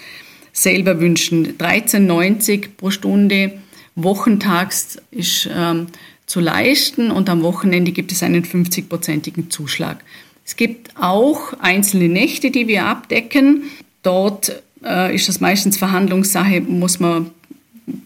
selber 0.53 1.01
wünschen. 1.01 1.59
13,90 1.59 2.69
pro 2.77 2.91
Stunde 2.91 3.59
wochentags 3.95 4.99
ist 5.11 5.49
ähm, 5.55 5.89
zu 6.27 6.41
leisten 6.41 7.11
und 7.11 7.29
am 7.29 7.43
Wochenende 7.43 7.93
gibt 7.93 8.11
es 8.11 8.23
einen 8.23 8.45
50-prozentigen 8.45 9.51
Zuschlag. 9.51 10.03
Es 10.47 10.57
gibt 10.57 10.97
auch 10.97 11.53
einzelne 11.59 12.09
Nächte, 12.09 12.51
die 12.51 12.69
wir 12.69 12.87
abdecken. 12.87 13.65
Dort 14.05 14.63
äh, 14.85 15.15
ist 15.15 15.29
das 15.29 15.41
meistens 15.41 15.77
Verhandlungssache, 15.77 16.61
muss 16.61 17.01
man, 17.01 17.31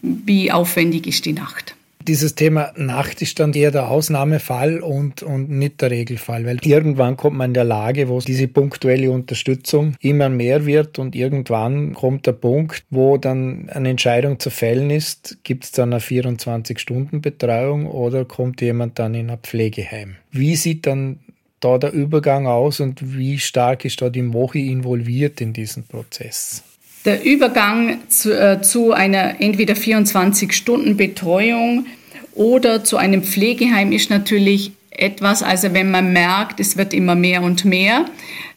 wie 0.01 0.51
aufwendig 0.51 1.05
ist 1.05 1.25
die 1.25 1.33
Nacht. 1.33 1.75
Dieses 2.07 2.33
Thema 2.33 2.71
Nacht 2.75 3.21
ist 3.21 3.39
dann 3.39 3.53
eher 3.53 3.71
der 3.71 3.89
Ausnahmefall 3.89 4.79
und, 4.79 5.21
und 5.21 5.49
nicht 5.49 5.81
der 5.81 5.91
Regelfall, 5.91 6.45
weil 6.45 6.57
irgendwann 6.63 7.17
kommt 7.17 7.37
man 7.37 7.51
in 7.51 7.53
der 7.53 7.65
Lage, 7.65 8.07
wo 8.07 8.19
diese 8.19 8.47
punktuelle 8.47 9.11
Unterstützung 9.11 9.95
immer 9.99 10.29
mehr 10.29 10.65
wird 10.65 10.97
und 10.97 11.13
irgendwann 11.13 11.93
kommt 11.93 12.25
der 12.25 12.31
Punkt, 12.31 12.83
wo 12.89 13.17
dann 13.17 13.69
eine 13.69 13.89
Entscheidung 13.89 14.39
zu 14.39 14.49
fällen 14.49 14.89
ist, 14.89 15.37
gibt 15.43 15.65
es 15.65 15.71
dann 15.71 15.93
eine 15.93 16.01
24-Stunden-Betreuung 16.01 17.85
oder 17.85 18.25
kommt 18.25 18.61
jemand 18.61 18.97
dann 18.97 19.13
in 19.13 19.29
ein 19.29 19.39
Pflegeheim. 19.39 20.15
Wie 20.31 20.55
sieht 20.55 20.87
dann 20.87 21.19
da 21.59 21.77
der 21.77 21.93
Übergang 21.93 22.47
aus 22.47 22.79
und 22.79 23.17
wie 23.17 23.39
stark 23.39 23.85
ist 23.85 24.01
da 24.01 24.09
die 24.09 24.21
Mochi 24.21 24.71
involviert 24.71 25.41
in 25.41 25.53
diesen 25.53 25.85
Prozess? 25.85 26.63
Der 27.05 27.23
Übergang 27.23 27.99
zu, 28.09 28.37
äh, 28.37 28.61
zu 28.61 28.91
einer 28.91 29.41
entweder 29.41 29.73
24-Stunden-Betreuung 29.73 31.85
oder 32.33 32.83
zu 32.83 32.97
einem 32.97 33.23
Pflegeheim 33.23 33.91
ist 33.91 34.09
natürlich 34.09 34.71
etwas, 34.91 35.43
also 35.43 35.73
wenn 35.73 35.91
man 35.91 36.13
merkt, 36.13 36.59
es 36.59 36.77
wird 36.77 36.93
immer 36.93 37.15
mehr 37.15 37.41
und 37.41 37.63
mehr 37.63 38.05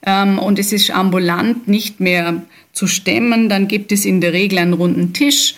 ähm, 0.04 0.38
und 0.38 0.58
es 0.58 0.72
ist 0.72 0.90
ambulant 0.90 1.68
nicht 1.68 2.00
mehr 2.00 2.42
zu 2.72 2.86
stemmen, 2.86 3.48
dann 3.48 3.68
gibt 3.68 3.92
es 3.92 4.04
in 4.04 4.20
der 4.20 4.32
Regel 4.32 4.58
einen 4.58 4.72
runden 4.72 5.12
Tisch 5.12 5.54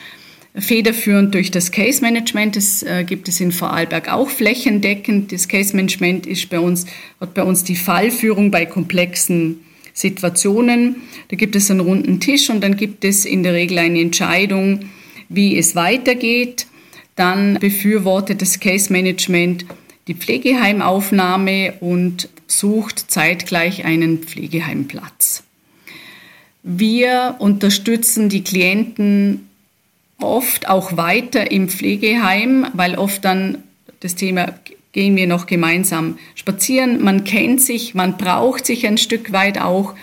federführend 0.56 1.34
durch 1.34 1.50
das 1.50 1.70
Case 1.72 2.00
Management. 2.00 2.56
Das 2.56 2.82
äh, 2.82 3.04
gibt 3.04 3.28
es 3.28 3.40
in 3.40 3.52
Vorarlberg 3.52 4.12
auch 4.12 4.30
flächendeckend. 4.30 5.32
Das 5.32 5.48
Case 5.48 5.74
Management 5.74 6.26
ist 6.26 6.48
bei 6.48 6.60
uns, 6.60 6.86
hat 7.20 7.34
bei 7.34 7.42
uns 7.42 7.64
die 7.64 7.76
Fallführung 7.76 8.50
bei 8.50 8.64
komplexen 8.66 9.60
Situationen. 9.92 10.96
Da 11.28 11.36
gibt 11.36 11.56
es 11.56 11.70
einen 11.70 11.80
runden 11.80 12.20
Tisch 12.20 12.50
und 12.50 12.62
dann 12.62 12.76
gibt 12.76 13.04
es 13.04 13.24
in 13.24 13.42
der 13.42 13.54
Regel 13.54 13.78
eine 13.78 14.00
Entscheidung, 14.00 14.90
wie 15.28 15.56
es 15.56 15.74
weitergeht. 15.74 16.66
Dann 17.16 17.58
befürwortet 17.60 18.42
das 18.42 18.60
Case 18.60 18.92
Management 18.92 19.66
die 20.06 20.14
Pflegeheimaufnahme 20.14 21.74
und 21.80 22.28
sucht 22.46 23.10
zeitgleich 23.10 23.84
einen 23.84 24.18
Pflegeheimplatz. 24.18 25.44
Wir 26.62 27.36
unterstützen 27.38 28.28
die 28.28 28.42
Klienten 28.42 29.48
oft 30.20 30.68
auch 30.68 30.96
weiter 30.96 31.50
im 31.50 31.68
Pflegeheim, 31.68 32.66
weil 32.72 32.96
oft 32.96 33.24
dann 33.24 33.58
das 34.00 34.14
Thema 34.14 34.54
gehen 34.92 35.16
wir 35.16 35.26
noch 35.26 35.46
gemeinsam 35.46 36.18
spazieren. 36.34 37.02
Man 37.02 37.24
kennt 37.24 37.60
sich, 37.60 37.94
man 37.94 38.16
braucht 38.16 38.64
sich 38.64 38.86
ein 38.86 38.98
Stück 38.98 39.32
weit 39.32 39.60
auch. 39.60 39.94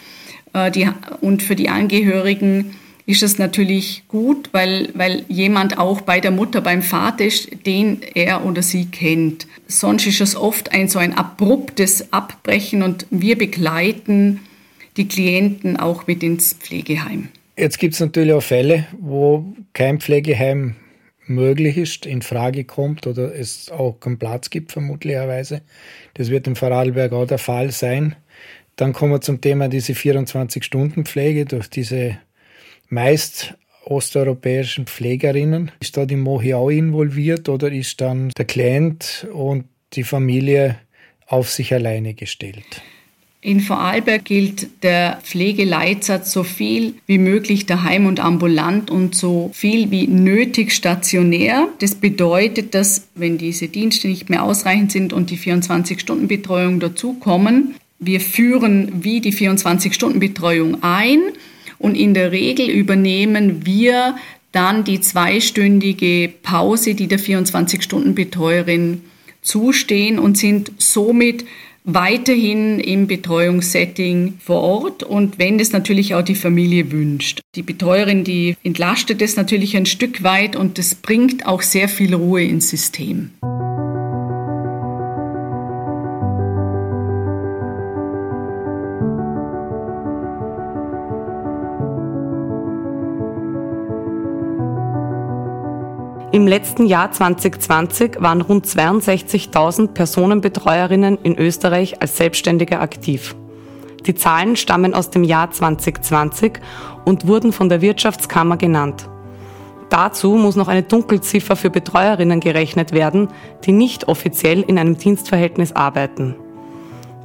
Äh, 0.54 0.69
die, 0.69 0.88
und 1.21 1.41
für 1.41 1.56
die 1.56 1.69
Angehörigen 1.69 2.76
ist 3.06 3.24
es 3.24 3.39
natürlich 3.39 4.04
gut, 4.08 4.50
weil, 4.52 4.89
weil 4.93 5.26
jemand 5.28 5.78
auch 5.78 6.02
bei 6.02 6.19
der 6.19 6.32
Mutter, 6.32 6.62
beim 6.62 6.82
Vater 6.82 7.26
ist, 7.26 7.65
den 7.65 8.02
er 8.13 8.45
oder 8.45 8.62
sie 8.62 8.86
kennt. 8.86 9.47
Sonst 9.67 10.06
ist 10.06 10.21
es 10.21 10.36
oft 10.36 10.71
ein 10.71 10.88
so 10.88 11.00
ein 11.00 11.17
abruptes 11.17 12.13
Abbrechen 12.13 12.84
und 12.84 13.08
wir 13.10 13.38
begleiten 13.38 14.41
die 14.97 15.08
Klienten 15.08 15.78
auch 15.78 16.06
mit 16.06 16.21
ins 16.21 16.54
Pflegeheim. 16.54 17.30
Jetzt 17.62 17.78
gibt 17.78 17.93
es 17.93 18.00
natürlich 18.00 18.34
auch 18.34 18.41
Fälle, 18.41 18.88
wo 19.00 19.54
kein 19.74 20.00
Pflegeheim 20.00 20.78
möglich 21.28 21.78
ist, 21.78 22.08
in 22.08 22.24
Frage 22.24 22.63
kommt 22.63 23.06
oder 23.06 23.36
es 23.36 23.69
auch 23.69 24.00
keinen 24.00 24.17
Platz 24.17 24.50
gibt, 24.50 24.71
vermutlicherweise. 24.71 25.62
Das 26.15 26.32
wird 26.32 26.47
im 26.47 26.56
Vorarlberg 26.56 27.13
auch 27.13 27.28
der 27.28 27.38
Fall 27.38 27.69
sein. 27.69 28.15
Dann 28.78 28.93
kommen 28.93 29.12
wir 29.12 29.21
zum 29.21 29.41
Thema 29.41 29.67
diese 29.67 29.93
24-Stunden-Pflege 29.93 31.45
durch 31.45 31.69
diese 31.69 32.17
meist 32.89 33.54
osteuropäischen 33.86 34.88
Pflegerinnen. 34.88 35.69
Ist 35.82 35.97
da 35.97 36.08
die 36.08 36.15
Mohi 36.15 36.56
auch 36.56 36.71
involviert 36.71 37.47
oder 37.47 37.71
ist 37.71 38.02
dann 38.02 38.30
der 38.30 38.45
Klient 38.45 39.28
und 39.32 39.65
die 39.93 40.04
Familie 40.04 40.80
auf 41.28 41.52
sich 41.52 41.76
alleine 41.76 42.15
gestellt? 42.15 42.82
In 43.44 43.60
Vorarlberg 43.60 44.24
gilt 44.24 44.84
der 44.84 45.20
Pflegeleitsatz 45.24 46.32
so 46.32 46.44
viel 46.44 46.94
wie 47.08 47.18
möglich 47.18 47.66
daheim 47.66 48.06
und 48.06 48.20
ambulant 48.20 48.92
und 48.92 49.16
so 49.16 49.50
viel 49.52 49.90
wie 49.90 50.06
nötig 50.06 50.72
stationär. 50.72 51.68
Das 51.80 51.96
bedeutet, 51.96 52.76
dass 52.76 53.08
wenn 53.16 53.40
diese 53.40 53.68
Dienste 53.68 54.08
nicht 54.10 54.30
mehr 54.30 54.44
ausreichend 54.44 54.92
sind 54.92 55.12
und 55.12 55.32
die 55.32 55.40
24-Stunden-Betreuung 55.40 56.80
dazukommen, 56.80 57.74
wir 57.98 58.22
führen 58.22 59.04
wie 59.04 59.22
die 59.22 59.34
24-Stunden-Betreuung 59.34 60.84
ein 60.84 61.20
und 61.80 61.96
in 61.96 62.14
der 62.14 62.32
Regel 62.32 62.70
übernehmen 62.70 63.66
wir 63.66 64.18
dann 64.52 64.84
die 64.84 65.02
zweistündige 65.02 66.32
Pause, 66.44 66.94
die 66.94 67.08
der 67.08 67.20
24-Stunden-Betreuerin 67.20 69.02
zustehen 69.42 70.20
und 70.20 70.38
sind 70.38 70.72
somit 70.78 71.44
weiterhin 71.84 72.80
im 72.80 73.08
Betreuungssetting 73.08 74.36
vor 74.39 74.62
Ort 74.62 75.04
und 75.04 75.39
wenn 75.39 75.60
es 75.60 75.72
natürlich 75.72 76.15
auch 76.15 76.22
die 76.22 76.36
Familie 76.36 76.91
wünscht. 76.91 77.41
Die 77.56 77.63
Betreuerin, 77.63 78.24
die 78.24 78.56
entlastet 78.63 79.22
es 79.22 79.36
natürlich 79.36 79.76
ein 79.76 79.86
Stück 79.86 80.24
weit 80.24 80.56
und 80.56 80.78
das 80.78 80.96
bringt 80.96 81.46
auch 81.46 81.62
sehr 81.62 81.89
viel 81.89 82.13
Ruhe 82.13 82.44
ins 82.44 82.70
System. 82.70 83.32
Im 96.34 96.48
letzten 96.48 96.86
Jahr 96.86 97.12
2020 97.12 98.22
waren 98.22 98.39
rund 98.39 98.65
62.000 98.65 99.89
Personenbetreuerinnen 99.89 101.17
in 101.24 101.38
Österreich 101.38 102.02
als 102.02 102.15
Selbstständige 102.15 102.80
aktiv. 102.80 103.36
Die 104.06 104.15
Zahlen 104.15 104.56
stammen 104.56 104.94
aus 104.94 105.10
dem 105.10 105.26
Jahr 105.26 105.52
2020 105.52 106.54
und 107.04 107.28
wurden 107.28 107.52
von 107.52 107.67
der 107.67 107.82
Wirtschaftskammer 107.82 108.56
genannt. 108.56 109.10
Dazu 109.89 110.36
muss 110.36 110.56
noch 110.56 110.70
eine 110.70 110.84
Dunkelziffer 110.84 111.58
für 111.58 111.70
Betreuerinnen 111.70 112.39
gerechnet 112.39 112.94
werden, 112.94 113.28
die 113.65 113.74
nicht 113.74 114.08
offiziell 114.08 114.62
in 114.62 114.80
einem 114.80 114.98
Dienstverhältnis 114.98 115.74
arbeiten. 115.74 116.36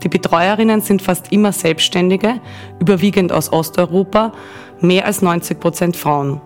Die 0.02 0.08
Betreuerinnen 0.08 0.80
sind 0.80 1.00
fast 1.00 1.30
immer 1.30 1.52
Selbstständige, 1.52 2.40
überwiegend 2.80 3.30
aus 3.30 3.52
Osteuropa, 3.52 4.32
mehr 4.80 5.06
als 5.06 5.22
90 5.22 5.60
Prozent 5.60 5.96
Frauen. 5.96 6.40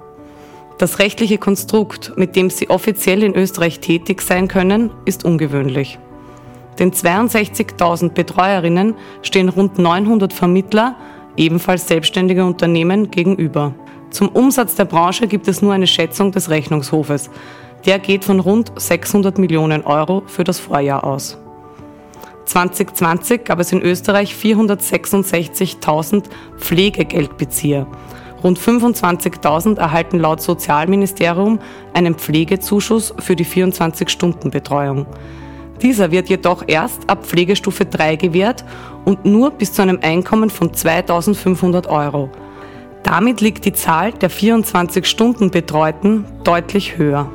Das 0.81 0.99
rechtliche 0.99 1.37
Konstrukt, 1.37 2.15
mit 2.17 2.37
dem 2.37 2.49
sie 2.49 2.71
offiziell 2.71 3.23
in 3.23 3.35
Österreich 3.35 3.81
tätig 3.81 4.23
sein 4.23 4.49
können, 4.49 4.91
ist 5.05 5.27
ungewöhnlich. 5.27 5.99
Den 6.79 6.91
62.000 6.91 8.15
Betreuerinnen 8.15 8.95
stehen 9.21 9.51
rund 9.51 9.79
900 9.79 10.33
Vermittler, 10.33 10.97
ebenfalls 11.37 11.87
selbstständige 11.87 12.47
Unternehmen, 12.47 13.11
gegenüber. 13.11 13.75
Zum 14.09 14.31
Umsatz 14.31 14.75
der 14.75 14.87
Branche 14.87 15.27
gibt 15.27 15.49
es 15.49 15.61
nur 15.61 15.75
eine 15.75 15.87
Schätzung 15.87 16.33
des 16.33 16.49
Rechnungshofes. 16.49 17.29
Der 17.85 17.99
geht 17.99 18.25
von 18.25 18.41
rund 18.41 18.73
600 18.75 19.37
Millionen 19.37 19.85
Euro 19.85 20.23
für 20.25 20.45
das 20.45 20.59
Vorjahr 20.59 21.05
aus. 21.05 21.37
2020 22.47 23.45
gab 23.45 23.61
es 23.61 23.71
in 23.71 23.83
Österreich 23.83 24.33
466.000 24.35 26.25
Pflegegeldbezieher. 26.57 27.87
Rund 28.43 28.59
25.000 28.59 29.79
erhalten 29.79 30.19
laut 30.19 30.41
Sozialministerium 30.41 31.59
einen 31.93 32.15
Pflegezuschuss 32.15 33.15
für 33.19 33.37
die 33.37 33.45
24-Stunden-Betreuung. 33.45 35.07
Dieser 35.83 36.11
wird 36.11 36.29
jedoch 36.29 36.65
erst 36.67 37.09
ab 37.09 37.25
Pflegestufe 37.25 37.87
3 37.87 38.17
gewährt 38.17 38.65
und 39.05 39.25
nur 39.25 39.51
bis 39.51 39.73
zu 39.73 39.83
einem 39.83 39.99
Einkommen 40.03 40.51
von 40.51 40.73
2.500 40.73 41.89
Euro. 41.89 42.31
Damit 43.03 43.41
liegt 43.41 43.65
die 43.65 43.73
Zahl 43.73 44.13
der 44.13 44.31
24-Stunden-Betreuten 44.31 46.27
deutlich 46.45 46.99
höher. 46.99 47.31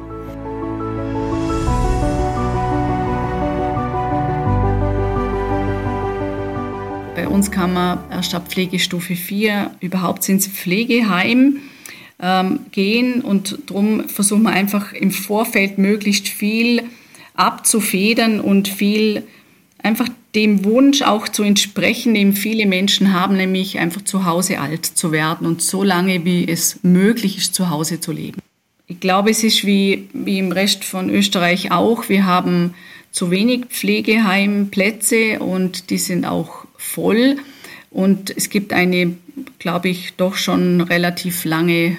Bei 7.16 7.30
uns 7.30 7.50
kann 7.50 7.74
man 7.74 8.00
erst 8.12 8.36
ab 8.36 8.50
Pflegestufe 8.50 9.16
4 9.16 9.72
überhaupt 9.80 10.28
ins 10.28 10.48
Pflegeheim 10.48 11.62
ähm, 12.22 12.60
gehen 12.72 13.22
und 13.22 13.58
darum 13.68 14.10
versuchen 14.10 14.44
wir 14.44 14.52
einfach 14.52 14.92
im 14.92 15.12
Vorfeld 15.12 15.78
möglichst 15.78 16.28
viel 16.28 16.84
abzufedern 17.34 18.42
und 18.42 18.68
viel 18.68 19.24
einfach 19.82 20.10
dem 20.36 20.66
Wunsch 20.66 21.04
auch 21.04 21.30
zu 21.30 21.44
entsprechen, 21.44 22.14
den 22.14 22.34
viele 22.34 22.66
Menschen 22.66 23.14
haben, 23.14 23.38
nämlich 23.38 23.80
einfach 23.80 24.02
zu 24.02 24.26
Hause 24.26 24.60
alt 24.60 24.86
zu 24.86 25.14
werden 25.14 25.48
und 25.48 25.62
so 25.62 25.84
lange 25.84 26.26
wie 26.26 26.46
es 26.46 26.80
möglich 26.84 27.38
ist, 27.38 27.56
zu 27.56 27.70
Hause 27.70 28.02
zu 28.02 28.12
leben. 28.12 28.42
Ich 28.88 29.00
glaube, 29.00 29.30
es 29.30 29.42
ist 29.42 29.66
wie, 29.66 30.10
wie 30.12 30.38
im 30.38 30.52
Rest 30.52 30.84
von 30.84 31.10
Österreich 31.10 31.72
auch. 31.72 32.10
Wir 32.10 32.26
haben 32.26 32.74
zu 33.12 33.32
wenig 33.32 33.68
Pflegeheimplätze 33.68 35.40
und 35.40 35.90
die 35.90 35.98
sind 35.98 36.26
auch 36.26 36.65
voll. 36.78 37.38
Und 37.90 38.36
es 38.36 38.50
gibt 38.50 38.74
eine, 38.74 39.16
glaube 39.60 39.90
ich, 39.90 40.14
doch 40.16 40.36
schon 40.36 40.82
relativ 40.82 41.46
lange 41.46 41.98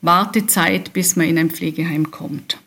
Wartezeit, 0.00 0.92
bis 0.92 1.16
man 1.16 1.28
in 1.28 1.38
ein 1.38 1.50
Pflegeheim 1.50 2.10
kommt. 2.10 2.58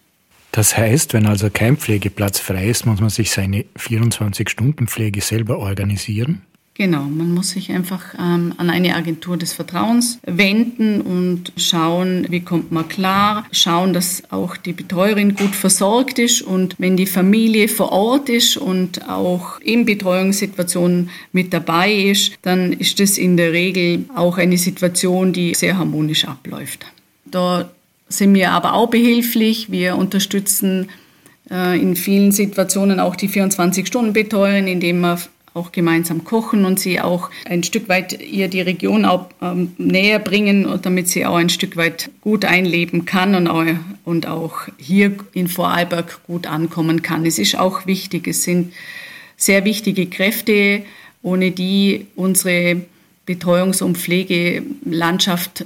Das 0.51 0.77
heißt, 0.77 1.13
wenn 1.13 1.27
also 1.27 1.49
kein 1.51 1.77
Pflegeplatz 1.77 2.39
frei 2.39 2.67
ist, 2.67 2.86
muss 2.86 2.99
man 2.99 3.10
sich 3.10 3.32
seine 3.32 3.65
24-Stunden-Pflege 3.77 5.21
selber 5.21 5.60
organisieren? 5.60 6.41
Genau, 6.78 7.06
man 7.06 7.34
muss 7.34 7.50
sich 7.50 7.72
einfach 7.72 8.13
ähm, 8.20 8.54
an 8.58 8.70
eine 8.70 8.94
Agentur 8.94 9.36
des 9.36 9.52
Vertrauens 9.52 10.20
wenden 10.28 11.02
und 11.02 11.52
schauen, 11.58 12.28
wie 12.30 12.42
kommt 12.42 12.72
man 12.72 12.88
klar, 12.88 13.48
schauen, 13.52 13.94
dass 13.94 14.22
auch 14.30 14.56
die 14.56 14.74
Betreuerin 14.74 15.34
gut 15.34 15.56
versorgt 15.56 16.20
ist 16.20 16.44
und 16.44 16.76
wenn 16.78 16.96
die 16.96 17.08
Familie 17.08 17.68
vor 17.68 17.92
Ort 17.92 18.30
ist 18.30 18.58
und 18.58 19.10
auch 19.10 19.60
in 19.60 19.86
Betreuungssituationen 19.86 21.10
mit 21.32 21.52
dabei 21.52 21.92
ist, 21.92 22.34
dann 22.44 22.74
ist 22.74 23.00
das 23.00 23.18
in 23.18 23.38
der 23.38 23.54
Regel 23.54 24.06
auch 24.16 24.38
eine 24.38 24.60
Situation, 24.60 25.34
die 25.34 25.56
sehr 25.56 25.80
harmonisch 25.80 26.26
abläuft. 26.26 26.86
Da 27.26 27.72
sind 28.08 28.36
wir 28.36 28.52
aber 28.52 28.74
auch 28.74 28.92
behilflich. 28.92 29.72
Wir 29.72 29.96
unterstützen 29.96 30.90
äh, 31.50 31.82
in 31.82 31.96
vielen 31.96 32.32
Situationen 32.32 33.00
auch 33.00 33.16
die 33.16 33.30
24-Stunden-Betreuerin, 33.30 34.68
indem 34.68 35.02
wir 35.02 35.18
auch 35.58 35.72
gemeinsam 35.72 36.24
kochen 36.24 36.63
und 36.63 36.80
sie 36.80 37.02
auch 37.02 37.30
ein 37.46 37.63
Stück 37.63 37.89
weit 37.89 38.22
ihr 38.22 38.48
die 38.48 38.62
Region 38.62 39.04
auch 39.04 39.28
ähm, 39.41 39.74
näher 39.78 40.20
bringen, 40.20 40.80
damit 40.82 41.10
sie 41.10 41.26
auch 41.26 41.36
ein 41.36 41.50
Stück 41.50 41.76
weit 41.76 42.10
gut 42.22 42.46
einleben 42.46 43.06
kann 43.06 43.36
und 43.36 43.48
auch, 43.48 43.65
und 44.06 44.28
auch 44.28 44.67
hier 44.78 45.17
in 45.34 45.48
Vorarlberg 45.48 46.24
gut 46.26 46.48
ankommen 46.48 47.02
kann. 47.02 47.26
Es 47.26 47.39
ist 47.39 47.58
auch 47.58 47.86
wichtig, 47.86 48.28
es 48.28 48.43
sind 48.43 48.74
sehr 49.36 49.65
wichtige 49.65 50.06
Kräfte, 50.08 50.84
ohne 51.22 51.52
die 51.52 52.08
unsere 52.15 52.82
Betreuungs- 53.28 53.84
und 53.84 53.98
Pflegelandschaft 53.98 55.65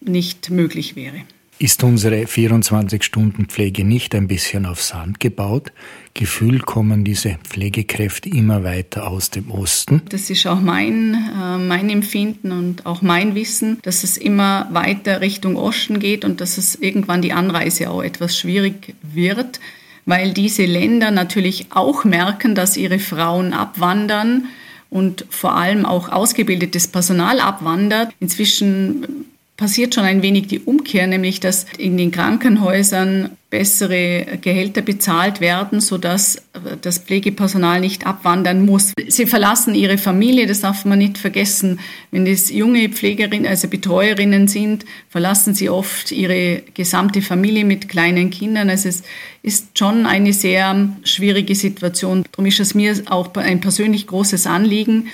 nicht 0.00 0.50
möglich 0.50 0.96
wäre. 0.96 1.22
Ist 1.58 1.82
unsere 1.84 2.24
24-Stunden-Pflege 2.24 3.82
nicht 3.82 4.14
ein 4.14 4.28
bisschen 4.28 4.66
auf 4.66 4.82
Sand 4.82 5.20
gebaut? 5.20 5.72
Gefühlt 6.12 6.66
kommen 6.66 7.02
diese 7.02 7.38
Pflegekräfte 7.44 8.28
immer 8.28 8.62
weiter 8.62 9.08
aus 9.08 9.30
dem 9.30 9.50
Osten. 9.50 10.02
Das 10.10 10.28
ist 10.28 10.46
auch 10.46 10.60
mein, 10.60 11.14
äh, 11.14 11.56
mein 11.56 11.88
Empfinden 11.88 12.52
und 12.52 12.84
auch 12.84 13.00
mein 13.00 13.34
Wissen, 13.34 13.78
dass 13.80 14.04
es 14.04 14.18
immer 14.18 14.68
weiter 14.70 15.22
Richtung 15.22 15.56
Osten 15.56 15.98
geht 15.98 16.26
und 16.26 16.42
dass 16.42 16.58
es 16.58 16.74
irgendwann 16.74 17.22
die 17.22 17.32
Anreise 17.32 17.88
auch 17.88 18.02
etwas 18.02 18.36
schwierig 18.36 18.94
wird, 19.02 19.58
weil 20.04 20.34
diese 20.34 20.66
Länder 20.66 21.10
natürlich 21.10 21.68
auch 21.70 22.04
merken, 22.04 22.54
dass 22.54 22.76
ihre 22.76 22.98
Frauen 22.98 23.54
abwandern 23.54 24.48
und 24.90 25.24
vor 25.30 25.56
allem 25.56 25.86
auch 25.86 26.10
ausgebildetes 26.10 26.88
Personal 26.88 27.40
abwandert. 27.40 28.12
Inzwischen 28.20 29.26
passiert 29.56 29.94
schon 29.94 30.04
ein 30.04 30.22
wenig 30.22 30.48
die 30.48 30.60
Umkehr, 30.60 31.06
nämlich 31.06 31.40
dass 31.40 31.66
in 31.78 31.96
den 31.96 32.10
Krankenhäusern 32.10 33.30
bessere 33.48 34.38
Gehälter 34.40 34.82
bezahlt 34.82 35.40
werden, 35.40 35.80
sodass 35.80 36.42
das 36.82 36.98
Pflegepersonal 36.98 37.80
nicht 37.80 38.06
abwandern 38.06 38.66
muss. 38.66 38.92
Sie 39.08 39.24
verlassen 39.24 39.74
ihre 39.74 39.98
Familie, 39.98 40.46
das 40.46 40.60
darf 40.60 40.84
man 40.84 40.98
nicht 40.98 41.16
vergessen. 41.16 41.78
Wenn 42.10 42.26
es 42.26 42.50
junge 42.50 42.88
Pflegerinnen, 42.88 43.46
also 43.46 43.68
Betreuerinnen 43.68 44.48
sind, 44.48 44.84
verlassen 45.08 45.54
sie 45.54 45.70
oft 45.70 46.10
ihre 46.12 46.64
gesamte 46.74 47.22
Familie 47.22 47.64
mit 47.64 47.88
kleinen 47.88 48.30
Kindern. 48.30 48.68
Also 48.68 48.88
es 48.88 49.04
ist 49.42 49.78
schon 49.78 50.06
eine 50.06 50.32
sehr 50.32 50.90
schwierige 51.04 51.54
Situation. 51.54 52.24
Darum 52.32 52.46
ist 52.46 52.60
es 52.60 52.74
mir 52.74 52.94
auch 53.06 53.32
ein 53.36 53.60
persönlich 53.60 54.08
großes 54.08 54.46
Anliegen, 54.46 55.08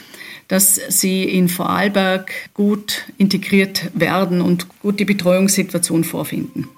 dass 0.48 0.80
sie 0.88 1.24
in 1.24 1.48
Vorarlberg 1.48 2.32
gut 2.54 3.04
integriert 3.18 3.90
werden 3.94 4.40
und 4.40 4.66
gut 4.80 5.00
die 5.00 5.04
Betreuungssituation 5.04 6.04
vorfinden. 6.04 6.68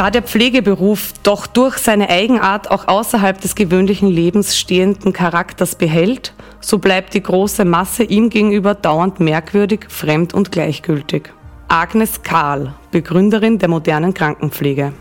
Da 0.00 0.10
der 0.10 0.22
Pflegeberuf 0.22 1.12
doch 1.24 1.46
durch 1.46 1.76
seine 1.76 2.08
Eigenart 2.08 2.70
auch 2.70 2.88
außerhalb 2.88 3.38
des 3.38 3.54
gewöhnlichen 3.54 4.08
Lebens 4.08 4.56
stehenden 4.56 5.12
Charakters 5.12 5.74
behält, 5.74 6.32
so 6.62 6.78
bleibt 6.78 7.12
die 7.12 7.22
große 7.22 7.66
Masse 7.66 8.04
ihm 8.04 8.30
gegenüber 8.30 8.74
dauernd 8.74 9.20
merkwürdig, 9.20 9.80
fremd 9.90 10.32
und 10.32 10.52
gleichgültig. 10.52 11.24
Agnes 11.68 12.22
Kahl, 12.22 12.74
Begründerin 12.90 13.58
der 13.58 13.68
modernen 13.68 14.14
Krankenpflege. 14.14 14.94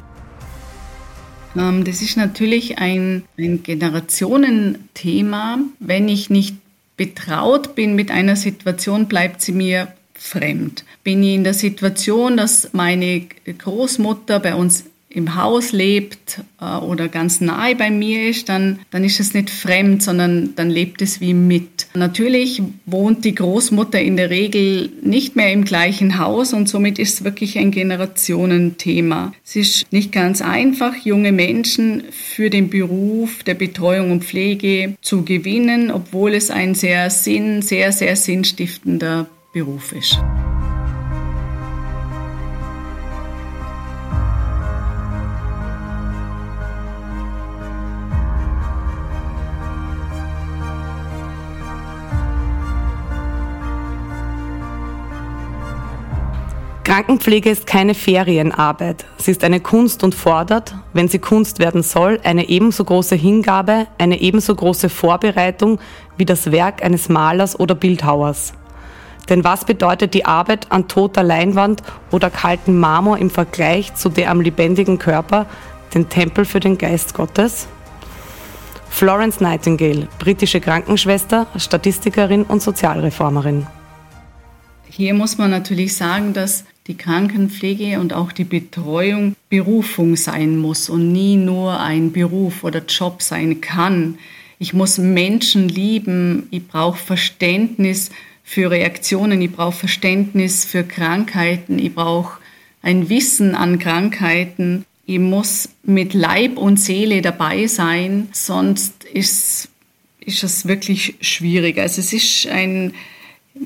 Ähm, 1.56 1.86
das 1.86 2.02
ist 2.02 2.18
natürlich 2.18 2.78
ein, 2.80 3.24
ein 3.38 3.64
Generationenthema. 3.64 5.60
Wenn 5.80 6.10
ich 6.10 6.30
nicht 6.30 6.58
betraut 6.98 7.74
bin 7.74 7.96
mit 7.96 8.12
einer 8.12 8.36
Situation, 8.36 9.08
bleibt 9.08 9.42
sie 9.42 9.54
mir 9.54 9.88
fremd. 10.20 10.84
Bin 11.04 11.24
ich 11.24 11.36
in 11.36 11.44
der 11.44 11.54
Situation, 11.54 12.38
dass 12.38 12.70
meine 12.74 13.22
Großmutter 13.46 14.40
bei 14.40 14.56
uns 14.56 14.86
im 15.12 15.36
Haus 15.36 15.72
lebt 15.72 16.42
äh, 16.62 16.78
oder 16.78 17.08
ganz 17.08 17.42
nahe 17.42 17.76
bei 17.76 17.90
mir 17.90 18.30
ist, 18.30 18.48
dann, 18.48 18.80
dann 18.92 19.04
ist 19.04 19.20
es 19.20 19.34
nicht 19.34 19.50
fremd, 19.50 20.04
sondern 20.04 20.54
dann 20.56 20.70
lebt 20.70 21.02
es 21.02 21.20
wie 21.20 21.34
mit. 21.34 21.88
Natürlich 21.96 22.62
wohnt 22.86 23.26
die 23.26 23.34
Großmutter 23.34 24.00
in 24.00 24.18
der 24.18 24.30
Regel 24.30 24.92
nicht 25.02 25.36
mehr 25.36 25.52
im 25.52 25.66
gleichen 25.66 26.20
Haus 26.20 26.54
und 26.54 26.70
somit 26.70 27.00
ist 27.00 27.16
es 27.16 27.24
wirklich 27.24 27.58
ein 27.58 27.72
Generationenthema. 27.72 29.34
Es 29.44 29.56
ist 29.56 29.92
nicht 29.92 30.12
ganz 30.12 30.42
einfach, 30.44 30.96
junge 30.96 31.32
Menschen 31.32 32.04
für 32.12 32.52
den 32.52 32.70
Beruf 32.70 33.44
der 33.44 33.56
Betreuung 33.56 34.12
und 34.12 34.24
Pflege 34.24 34.96
zu 35.02 35.24
gewinnen, 35.24 35.90
obwohl 35.90 36.36
es 36.36 36.52
ein 36.52 36.76
sehr 36.76 37.10
sinn, 37.10 37.64
sehr, 37.64 37.92
sehr 37.92 38.16
sinnstiftender 38.16 39.28
Beruf 39.52 39.94
ist. 39.94 40.20
Krankenpflege 56.84 57.50
ist 57.50 57.68
keine 57.68 57.94
Ferienarbeit. 57.94 59.06
Sie 59.18 59.32
ist 59.32 59.44
eine 59.44 59.60
Kunst 59.60 60.04
und 60.04 60.16
fordert, 60.16 60.76
wenn 60.94 61.08
sie 61.08 61.20
Kunst 61.20 61.60
werden 61.60 61.84
soll, 61.84 62.20
eine 62.24 62.50
ebenso 62.50 62.84
große 62.84 63.16
Hingabe, 63.16 63.88
eine 64.00 64.22
ebenso 64.22 64.56
große 64.56 64.90
Vorbereitung 64.90 65.80
wie 66.18 66.26
das 66.26 66.52
Werk 66.52 66.84
eines 66.84 67.08
Malers 67.10 67.60
oder 67.60 67.76
Bildhauers. 67.76 68.54
Denn 69.30 69.44
was 69.44 69.64
bedeutet 69.64 70.14
die 70.14 70.26
Arbeit 70.26 70.72
an 70.72 70.88
toter 70.88 71.24
Leinwand 71.24 71.84
oder 72.12 72.30
kaltem 72.30 72.80
Marmor 72.80 73.20
im 73.20 73.30
Vergleich 73.30 73.94
zu 73.96 74.10
der 74.10 74.32
am 74.32 74.42
lebendigen 74.42 74.98
Körper, 74.98 75.46
den 75.94 76.10
Tempel 76.10 76.46
für 76.46 76.60
den 76.60 76.78
Geist 76.78 77.14
Gottes? 77.14 77.68
Florence 78.90 79.40
Nightingale, 79.40 80.08
britische 80.18 80.60
Krankenschwester, 80.60 81.46
Statistikerin 81.56 82.44
und 82.44 82.62
Sozialreformerin. 82.62 83.68
Hier 84.90 85.14
muss 85.14 85.38
man 85.38 85.52
natürlich 85.52 85.96
sagen, 85.96 86.34
dass 86.34 86.66
die 86.88 86.98
Krankenpflege 86.98 88.00
und 88.00 88.14
auch 88.14 88.32
die 88.32 88.44
Betreuung 88.44 89.36
Berufung 89.48 90.16
sein 90.16 90.58
muss 90.58 90.90
und 90.90 91.12
nie 91.12 91.38
nur 91.38 91.80
ein 91.80 92.12
Beruf 92.12 92.64
oder 92.64 92.82
Job 92.84 93.22
sein 93.22 93.62
kann. 93.62 94.18
Ich 94.58 94.74
muss 94.74 94.98
Menschen 94.98 95.70
lieben, 95.70 96.48
ich 96.50 96.68
brauche 96.68 96.98
Verständnis 96.98 98.10
für 98.50 98.72
Reaktionen, 98.72 99.40
ich 99.44 99.52
brauche 99.52 99.78
Verständnis 99.78 100.66
für 100.66 100.84
Krankheiten, 100.84 101.78
ich 101.78 101.94
brauche 101.94 102.40
ein 102.82 103.08
Wissen 103.08 103.54
an 103.54 103.78
Krankheiten, 103.78 104.86
ich 105.06 105.20
muss 105.20 105.70
mit 105.84 106.16
Leib 106.16 106.58
und 106.58 106.80
Seele 106.80 107.22
dabei 107.22 107.68
sein, 107.68 108.28
sonst 108.32 109.04
ist, 109.04 109.70
ist 110.20 110.44
es 110.44 110.68
wirklich 110.68 111.14
schwierig. 111.22 111.78
Also 111.78 112.02
es 112.02 112.12
ist 112.12 112.48
ein 112.48 112.96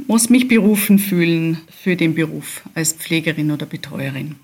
muss 0.08 0.30
mich 0.30 0.50
berufen 0.50 1.00
fühlen 1.00 1.62
für 1.70 1.96
den 1.96 2.14
Beruf 2.14 2.64
als 2.74 2.92
Pflegerin 2.92 3.52
oder 3.52 3.66
Betreuerin. 3.66 4.36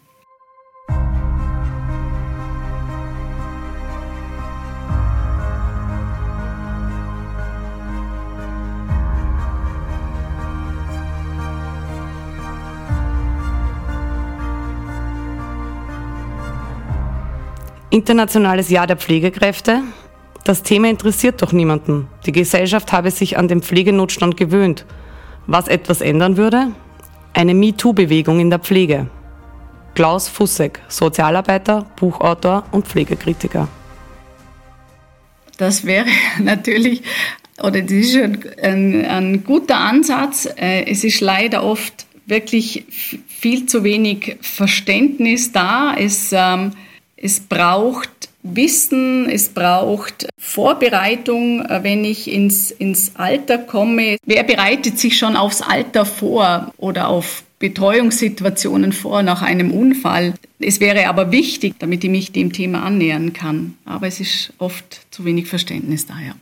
Internationales 17.91 18.69
Jahr 18.69 18.85
der 18.85 18.97
Pflegekräfte. 18.97 19.81
Das 20.43 20.61
Thema 20.61 20.89
interessiert 20.89 21.41
doch 21.41 21.51
niemanden. 21.51 22.07
Die 22.25 22.31
Gesellschaft 22.31 22.91
habe 22.91 23.09
sich 23.09 23.37
an 23.37 23.47
den 23.47 23.63
Pflegenotstand 23.63 24.37
gewöhnt. 24.37 24.85
Was 25.47 25.67
etwas 25.67 26.01
ändern 26.01 26.37
würde? 26.37 26.67
Eine 27.33 27.55
MeToo-Bewegung 27.55 28.39
in 28.39 28.51
der 28.51 28.59
Pflege. 28.59 29.09
Klaus 29.95 30.29
Fussek, 30.29 30.81
Sozialarbeiter, 30.87 31.87
Buchautor 31.95 32.63
und 32.71 32.87
Pflegekritiker. 32.87 33.67
Das 35.57 35.83
wäre 35.83 36.05
natürlich, 36.39 37.01
oder 37.57 37.81
das 37.81 37.91
ist 37.91 38.15
ein, 38.61 39.05
ein 39.05 39.43
guter 39.43 39.77
Ansatz. 39.77 40.47
Äh, 40.57 40.85
es 40.85 41.03
ist 41.03 41.21
leider 41.21 41.63
oft 41.63 42.05
wirklich 42.27 42.85
viel 43.27 43.65
zu 43.65 43.83
wenig 43.83 44.37
Verständnis 44.41 45.51
da. 45.51 45.95
Es, 45.97 46.29
ähm, 46.31 46.71
es 47.21 47.39
braucht 47.39 48.29
Wissen, 48.41 49.29
es 49.29 49.49
braucht 49.49 50.27
Vorbereitung, 50.37 51.65
äh, 51.65 51.83
wenn 51.83 52.05
ich 52.05 52.31
ins, 52.31 52.71
ins 52.71 53.15
Alter 53.15 53.57
komme. 53.57 54.17
Wer 54.25 54.43
bereitet 54.43 54.97
sich 54.97 55.17
schon 55.17 55.35
aufs 55.35 55.61
Alter 55.61 56.05
vor 56.05 56.73
oder 56.77 57.09
auf 57.09 57.43
Betreuungssituationen 57.59 58.93
vor 58.93 59.23
nach 59.23 59.41
einem 59.41 59.71
Unfall? 59.71 60.35
Es 60.59 60.79
wäre 60.79 61.07
aber 61.07 61.31
wichtig, 61.33 61.75
damit 61.79 62.03
ich 62.05 62.09
mich 62.09 62.31
dem 62.31 62.53
Thema 62.53 62.83
annähern 62.83 63.33
kann. 63.33 63.75
Aber 63.83 64.07
es 64.07 64.21
ist 64.21 64.53
oft 64.57 65.01
zu 65.11 65.25
wenig 65.25 65.47
Verständnis 65.47 66.07
daher. 66.07 66.35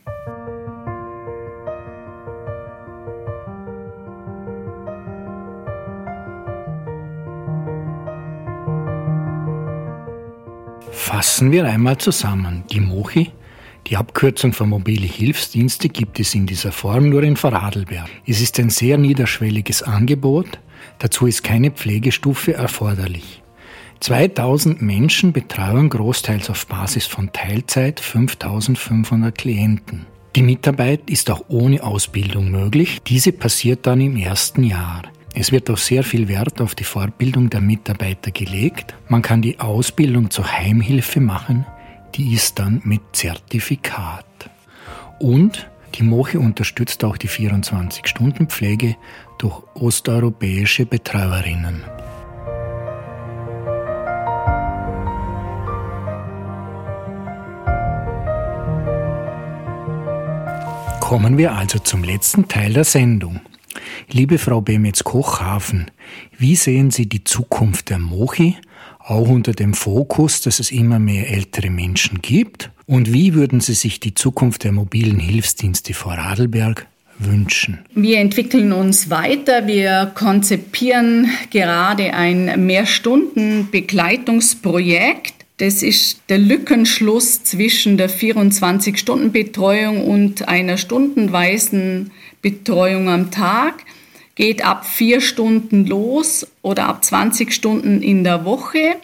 Fassen 11.17 11.51
wir 11.51 11.65
einmal 11.65 11.97
zusammen. 11.97 12.63
Die 12.71 12.80
MOCHI, 12.80 13.32
die 13.88 13.97
Abkürzung 13.97 14.53
für 14.53 14.67
mobile 14.67 15.08
Hilfsdienste, 15.08 15.89
gibt 15.89 16.19
es 16.19 16.36
in 16.36 16.45
dieser 16.45 16.71
Form 16.71 17.10
nur 17.10 17.23
in 17.23 17.36
Vorarlberg. 17.36 18.08
Es 18.27 18.39
ist 18.39 18.60
ein 18.60 18.69
sehr 18.69 18.99
niederschwelliges 18.99 19.82
Angebot. 19.82 20.60
Dazu 20.99 21.25
ist 21.25 21.43
keine 21.43 21.71
Pflegestufe 21.71 22.53
erforderlich. 22.53 23.41
2000 23.99 24.84
Menschen 24.84 25.34
betreuen 25.34 25.89
großteils 25.89 26.51
auf 26.51 26.67
Basis 26.67 27.08
von 27.08 27.34
Teilzeit 27.34 27.99
5500 27.99 29.36
Klienten. 29.36 30.06
Die 30.36 30.43
Mitarbeit 30.43 31.10
ist 31.10 31.32
auch 31.32 31.45
ohne 31.47 31.82
Ausbildung 31.82 32.51
möglich. 32.51 32.99
Diese 33.08 33.32
passiert 33.32 33.88
dann 33.88 34.01
im 34.01 34.17
ersten 34.17 34.63
Jahr. 34.63 35.01
Es 35.39 35.52
wird 35.52 35.69
auch 35.69 35.78
sehr 35.78 36.04
viel 36.04 36.28
Wert 36.28 36.62
auf 36.62 36.73
die 36.73 36.84
Fortbildung 36.84 37.52
der 37.52 37.62
Mitarbeiter 37.62 38.32
gelegt. 38.32 38.95
Man 39.08 39.21
kann 39.21 39.43
die 39.43 39.60
Ausbildung 39.60 40.32
zur 40.32 40.52
Heimhilfe 40.52 41.19
machen, 41.19 41.63
die 42.15 42.34
ist 42.34 42.58
dann 42.58 42.82
mit 42.84 43.02
Zertifikat. 43.12 44.26
Und 45.19 45.69
die 45.93 46.02
Moche 46.02 46.39
unterstützt 46.39 47.04
auch 47.04 47.17
die 47.17 47.30
24-Stunden-Pflege 47.30 48.95
durch 49.38 49.62
osteuropäische 49.76 50.88
Betreuerinnen. 50.88 51.84
Kommen 61.00 61.38
wir 61.38 61.54
also 61.54 61.78
zum 61.78 62.04
letzten 62.04 62.47
Teil 62.47 62.73
der 62.73 62.84
Sendung. 62.84 63.39
Liebe 64.11 64.37
Frau 64.37 64.61
Bemetz-Kochhafen, 64.61 65.89
wie 66.37 66.55
sehen 66.55 66.91
Sie 66.91 67.07
die 67.07 67.23
Zukunft 67.23 67.89
der 67.89 67.99
Mochi, 67.99 68.57
auch 68.99 69.29
unter 69.29 69.53
dem 69.53 69.73
Fokus, 69.73 70.41
dass 70.41 70.59
es 70.59 70.71
immer 70.71 70.99
mehr 70.99 71.29
ältere 71.29 71.69
Menschen 71.69 72.21
gibt? 72.21 72.71
Und 72.85 73.13
wie 73.13 73.33
würden 73.33 73.59
Sie 73.59 73.73
sich 73.73 73.99
die 73.99 74.13
Zukunft 74.13 74.63
der 74.63 74.71
mobilen 74.71 75.19
Hilfsdienste 75.19 75.93
vor 75.93 76.13
Radlberg 76.13 76.87
wünschen? 77.19 77.79
Wir 77.93 78.19
entwickeln 78.19 78.71
uns 78.71 79.09
weiter. 79.09 79.67
Wir 79.67 80.09
konzipieren 80.13 81.29
gerade 81.51 82.13
ein 82.13 82.65
Mehrstunden-Begleitungsprojekt. 82.65 85.33
Das 85.57 85.81
ist 85.81 86.21
der 86.29 86.37
Lückenschluss 86.37 87.43
zwischen 87.43 87.97
der 87.97 88.11
24-Stunden-Betreuung 88.11 90.05
und 90.05 90.47
einer 90.47 90.77
stundenweisen 90.77 92.11
Betreuung 92.41 93.10
am 93.10 93.32
Tag 93.32 93.84
geht 94.36 94.63
ab 94.63 94.86
vier 94.86 95.19
Stunden 95.19 95.86
los 95.86 96.47
oder 96.62 96.88
ab 96.88 97.04
20 97.04 97.52
Stunden 97.52 98.02
in 98.02 98.23
der 98.23 98.45
Woche. 98.45 98.95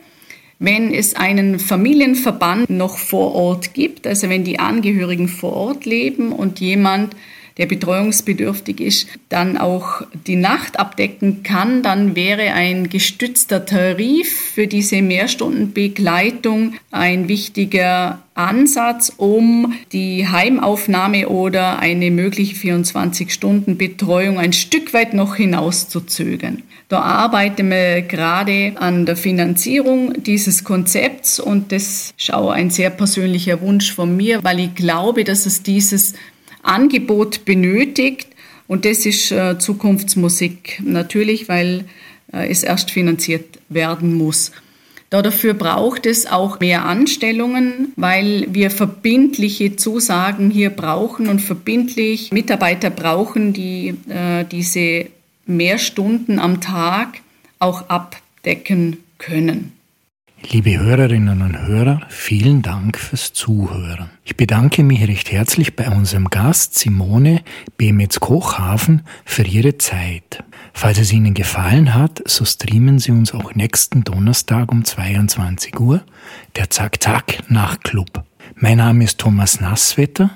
Wenn 0.60 0.94
es 0.94 1.16
einen 1.16 1.60
Familienverband 1.60 2.70
noch 2.70 2.98
vor 2.98 3.34
Ort 3.36 3.74
gibt, 3.74 4.08
also 4.08 4.30
wenn 4.30 4.44
die 4.44 4.60
Angehörigen 4.60 5.28
vor 5.28 5.54
Ort 5.54 5.86
leben 5.86 6.32
und 6.32 6.60
jemand 6.60 7.16
der 7.58 7.66
betreuungsbedürftig 7.66 8.80
ist, 8.80 9.08
dann 9.30 9.58
auch 9.58 10.02
die 10.26 10.36
Nacht 10.36 10.80
abdecken 10.80 11.44
kann, 11.44 11.84
dann 11.84 12.16
wäre 12.16 12.54
ein 12.54 12.90
gestützter 12.90 13.66
Tarif 13.66 14.54
für 14.54 14.68
diese 14.68 15.02
Mehrstundenbegleitung 15.02 16.76
ein 16.92 17.28
wichtiger 17.28 18.23
Ansatz, 18.36 19.14
um 19.18 19.74
die 19.92 20.28
Heimaufnahme 20.28 21.30
oder 21.30 21.80
eine 21.80 22.10
mögliche 22.10 22.56
24-Stunden-Betreuung 22.56 24.40
ein 24.40 24.54
Stück 24.54 24.94
weit 24.94 25.14
noch 25.14 25.36
hinauszuzögern. 25.36 26.64
Da 26.90 27.02
arbeiten 27.02 27.70
wir 27.70 28.02
gerade 28.02 28.74
an 28.76 29.06
der 29.06 29.16
Finanzierung 29.16 30.22
dieses 30.24 30.64
Konzepts 30.64 31.40
und 31.40 31.72
das 31.72 32.14
ist 32.18 32.34
auch 32.34 32.52
ein 32.52 32.70
sehr 32.70 32.90
persönlicher 32.90 33.62
Wunsch 33.62 33.94
von 33.94 34.16
mir, 34.16 34.44
weil 34.44 34.60
ich 34.60 34.76
glaube, 34.76 35.24
dass 35.24 35.46
es 35.46 35.64
dieses 35.64 36.14
Angebot 36.64 37.46
benötigt. 37.46 38.28
Und 38.68 38.86
das 38.86 39.06
ist 39.06 39.32
äh, 39.32 39.60
Zukunftsmusik 39.60 40.82
natürlich, 40.84 41.50
weil 41.50 41.86
äh, 42.32 42.50
es 42.50 42.64
erst 42.64 42.92
finanziert 42.92 43.60
werden 43.70 44.14
muss. 44.16 44.52
Dafür 45.22 45.54
braucht 45.54 46.06
es 46.06 46.26
auch 46.26 46.60
mehr 46.60 46.86
Anstellungen, 46.86 47.94
weil 47.96 48.48
wir 48.50 48.72
verbindliche 48.72 49.76
Zusagen 49.76 50.50
hier 50.50 50.70
brauchen 50.70 51.28
und 51.28 51.40
verbindlich 51.40 52.32
Mitarbeiter 52.32 52.90
brauchen, 52.90 53.54
die 53.54 53.96
äh, 54.10 54.44
diese 54.50 55.08
mehr 55.46 55.78
Stunden 55.78 56.40
am 56.40 56.62
Tag 56.62 57.20
auch 57.60 57.90
abdecken 57.90 58.98
können. 59.18 59.74
Liebe 60.50 60.78
Hörerinnen 60.78 61.42
und 61.42 61.58
Hörer, 61.58 62.02
vielen 62.10 62.62
Dank 62.62 63.00
fürs 63.00 63.34
Zuhören. 63.34 64.10
Ich 64.24 64.36
bedanke 64.38 64.84
mich 64.84 65.08
recht 65.08 65.32
herzlich 65.32 65.76
bei 65.76 65.90
unserem 65.90 66.30
Gast 66.30 66.78
Simone 66.78 67.42
Bemetz-Kochhafen 67.78 69.02
für 69.26 69.44
ihre 69.44 69.78
Zeit. 69.78 70.44
Falls 70.74 71.00
es 71.00 71.12
Ihnen 71.14 71.34
gefallen 71.34 71.96
hat, 71.96 72.22
so 72.26 72.46
streamen 72.46 73.00
Sie 73.00 73.12
uns 73.12 73.34
auch 73.34 73.56
nächsten 73.56 74.04
Donnerstag 74.04 74.72
um 74.72 74.86
22 74.86 75.80
Uhr, 75.80 76.04
der 76.56 76.70
Zack-Zack 76.70 77.50
Nachtclub. 77.50 78.24
Mein 78.56 78.78
Name 78.78 79.06
ist 79.06 79.20
Thomas 79.20 79.60
Nasswetter, 79.60 80.30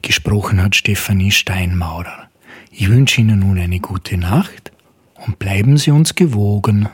gesprochen 0.00 0.62
hat 0.62 0.76
Stefanie 0.76 1.32
Steinmaurer. 1.32 2.28
Ich 2.70 2.88
wünsche 2.88 3.20
Ihnen 3.20 3.40
nun 3.40 3.58
eine 3.58 3.80
gute 3.80 4.16
Nacht 4.16 4.72
und 5.26 5.38
bleiben 5.38 5.76
Sie 5.76 5.90
uns 5.90 6.14
gewogen. 6.14 6.88